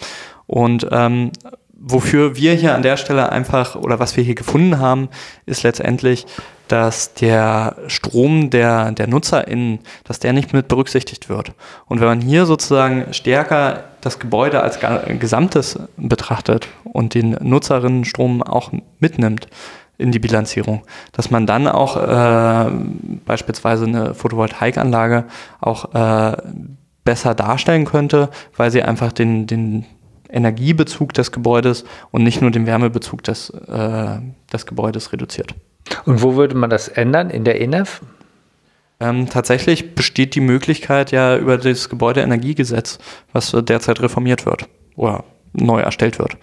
Und 0.48 0.88
ähm, 0.92 1.32
wofür 1.80 2.36
wir 2.36 2.54
hier 2.54 2.76
an 2.76 2.82
der 2.82 2.98
Stelle 2.98 3.32
einfach 3.32 3.76
oder 3.76 4.00
was 4.00 4.18
wir 4.18 4.24
hier 4.24 4.36
gefunden 4.36 4.80
haben, 4.80 5.10
ist 5.46 5.64
letztendlich, 5.64 6.26
dass 6.68 7.14
der 7.14 7.78
Strom 7.88 8.50
der, 8.50 8.92
der 8.92 9.08
NutzerInnen, 9.08 9.80
dass 10.04 10.20
der 10.20 10.34
nicht 10.34 10.54
mit 10.54 10.68
berücksichtigt 10.68 11.30
wird. 11.30 11.54
Und 11.88 12.00
wenn 12.00 12.08
man 12.08 12.22
hier 12.22 12.46
sozusagen 12.46 13.12
stärker 13.14 13.86
das 14.02 14.20
Gebäude 14.20 14.62
als 14.62 14.80
Gesamtes 15.20 15.80
betrachtet 15.98 16.68
und 16.84 17.16
den 17.16 17.32
Nutzerinnenstrom 17.42 18.44
auch 18.44 18.72
mitnimmt 19.00 19.48
in 19.98 20.12
die 20.12 20.20
Bilanzierung, 20.20 20.84
dass 21.12 21.32
man 21.32 21.46
dann 21.46 21.68
auch 21.68 21.98
äh, 21.98 22.72
beispielsweise 23.26 23.86
eine 23.86 24.14
Photovoltaikanlage 24.14 25.26
auch 25.60 25.94
äh, 25.94 26.38
besser 27.10 27.34
darstellen 27.34 27.86
könnte, 27.86 28.30
weil 28.56 28.70
sie 28.70 28.84
einfach 28.84 29.12
den, 29.12 29.48
den 29.48 29.84
Energiebezug 30.30 31.12
des 31.12 31.32
Gebäudes 31.32 31.84
und 32.12 32.22
nicht 32.22 32.40
nur 32.40 32.52
den 32.52 32.68
Wärmebezug 32.68 33.24
des, 33.24 33.50
äh, 33.50 34.20
des 34.54 34.68
Gebäudes 34.68 35.12
reduziert. 35.12 35.56
Und 36.06 36.22
wo 36.22 36.36
würde 36.36 36.54
man 36.54 36.70
das 36.70 36.88
ändern? 36.88 37.32
In 37.32 37.46
der 37.46 37.60
ENEF? 37.62 38.02
Ähm, 39.00 39.28
tatsächlich 39.28 39.96
besteht 39.96 40.36
die 40.36 40.40
Möglichkeit 40.42 41.12
ja 41.12 41.36
über 41.36 41.58
das 41.58 41.90
Gebäudeenergiegesetz, 41.90 43.00
was 43.34 43.56
derzeit 43.58 44.02
reformiert 44.02 44.46
wird 44.46 44.70
oder 44.96 45.24
neu 45.54 45.80
erstellt 45.80 46.20
wird. 46.20 46.38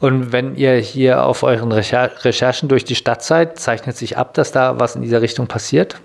Und 0.00 0.32
wenn 0.32 0.56
ihr 0.56 0.76
hier 0.76 1.26
auf 1.26 1.42
euren 1.42 1.70
Recher 1.70 2.10
Recherchen 2.24 2.70
durch 2.70 2.86
die 2.86 2.94
Stadt 2.94 3.22
seid, 3.22 3.58
zeichnet 3.58 3.98
sich 3.98 4.16
ab, 4.16 4.32
dass 4.32 4.52
da 4.52 4.80
was 4.80 4.96
in 4.96 5.02
dieser 5.02 5.20
Richtung 5.20 5.48
passiert? 5.48 6.00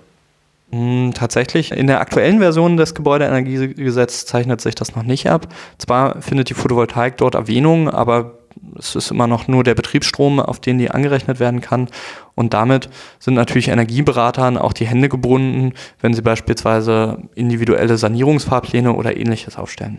Hm, 0.70 1.12
tatsächlich, 1.14 1.72
in 1.72 1.86
der 1.86 2.00
aktuellen 2.00 2.40
Version 2.40 2.76
des 2.76 2.94
Gebäudeenergiegesetzes 2.94 4.26
zeichnet 4.26 4.60
sich 4.60 4.74
das 4.74 4.94
noch 4.94 5.02
nicht 5.02 5.28
ab. 5.30 5.48
Zwar 5.78 6.20
findet 6.20 6.50
die 6.50 6.54
Photovoltaik 6.54 7.16
dort 7.16 7.34
Erwähnung, 7.34 7.88
aber 7.88 8.38
es 8.78 8.94
ist 8.94 9.10
immer 9.10 9.26
noch 9.26 9.48
nur 9.48 9.64
der 9.64 9.74
Betriebsstrom, 9.74 10.40
auf 10.40 10.60
den 10.60 10.78
die 10.78 10.90
angerechnet 10.90 11.40
werden 11.40 11.60
kann. 11.60 11.88
Und 12.34 12.52
damit 12.52 12.90
sind 13.18 13.34
natürlich 13.34 13.68
Energieberatern 13.68 14.58
auch 14.58 14.72
die 14.72 14.86
Hände 14.86 15.08
gebunden, 15.08 15.72
wenn 16.00 16.12
sie 16.12 16.22
beispielsweise 16.22 17.18
individuelle 17.34 17.96
Sanierungsfahrpläne 17.96 18.92
oder 18.92 19.16
ähnliches 19.16 19.56
aufstellen. 19.56 19.98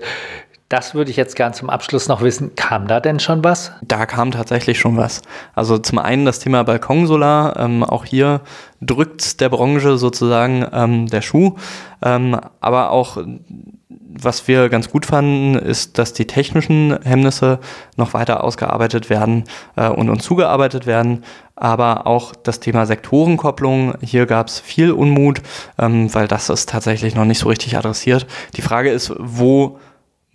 Das 0.69 0.93
würde 0.93 1.12
ich 1.12 1.17
jetzt 1.17 1.38
gern 1.38 1.53
zum 1.53 1.69
Abschluss 1.69 2.10
noch 2.10 2.21
wissen. 2.21 2.56
Kam 2.56 2.88
da 2.88 2.99
denn 2.99 3.21
schon 3.21 3.41
was? 3.41 3.71
Da 3.82 4.06
kam 4.06 4.32
tatsächlich 4.32 4.77
schon 4.77 4.97
was. 4.97 5.21
Also 5.56 5.77
zum 5.77 5.97
einen 5.97 6.25
das 6.25 6.39
Thema 6.39 6.63
Balkonsolar. 6.63 7.58
Ähm, 7.58 7.86
auch 7.86 8.03
hier 8.03 8.41
drückt 8.82 9.39
der 9.39 9.47
Branche 9.47 9.97
sozusagen 9.97 10.65
ähm, 10.73 11.08
der 11.08 11.21
Schuh. 11.21 11.56
Ähm, 12.03 12.38
aber 12.60 12.91
auch 12.91 13.17
was 14.19 14.47
wir 14.47 14.69
ganz 14.69 14.89
gut 14.89 15.06
fanden, 15.06 15.56
ist, 15.56 15.97
dass 15.97 16.13
die 16.13 16.25
technischen 16.25 16.97
Hemmnisse 17.03 17.60
noch 17.95 18.13
weiter 18.13 18.43
ausgearbeitet 18.43 19.10
werden 19.10 19.45
äh, 19.75 19.88
und 19.88 20.10
uns 20.10 20.23
zugearbeitet 20.23 20.86
werden. 20.86 21.23
Aber 21.56 22.08
auch 22.08 22.36
das 22.36 22.60
Thema 22.60 22.86
Sektorenkopplung, 22.86 23.95
hier 24.01 24.25
gab 24.25 24.47
es 24.47 24.60
viel 24.60 24.91
Unmut, 24.91 25.41
ähm, 25.80 26.13
weil 26.13 26.27
das 26.27 26.49
ist 26.49 26.69
tatsächlich 26.69 27.15
noch 27.15 27.25
nicht 27.25 27.39
so 27.39 27.47
richtig 27.47 27.77
adressiert. 27.77 28.27
Die 28.56 28.62
Frage 28.62 28.89
ist, 28.89 29.13
wo 29.17 29.80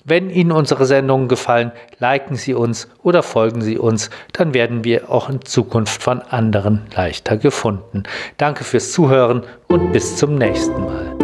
Wenn 0.05 0.31
Ihnen 0.31 0.53
unsere 0.53 0.87
Sendungen 0.87 1.29
gefallen, 1.29 1.73
liken 1.99 2.37
Sie 2.37 2.55
uns 2.55 2.89
oder 3.03 3.23
folgen 3.23 3.61
Sie 3.61 3.77
uns, 3.77 4.09
dann 4.33 4.55
werden 4.55 4.85
wir 4.85 5.11
auch 5.11 5.29
in 5.29 5.43
Zukunft 5.43 6.03
von 6.03 6.23
anderen 6.23 6.87
leichter 6.97 7.37
gefunden. 7.37 8.05
Danke 8.39 8.65
fürs 8.65 8.93
Zuhören 8.93 9.43
und 9.67 9.93
bis 9.93 10.17
zum 10.17 10.37
nächsten 10.37 10.83
Mal. 10.83 11.18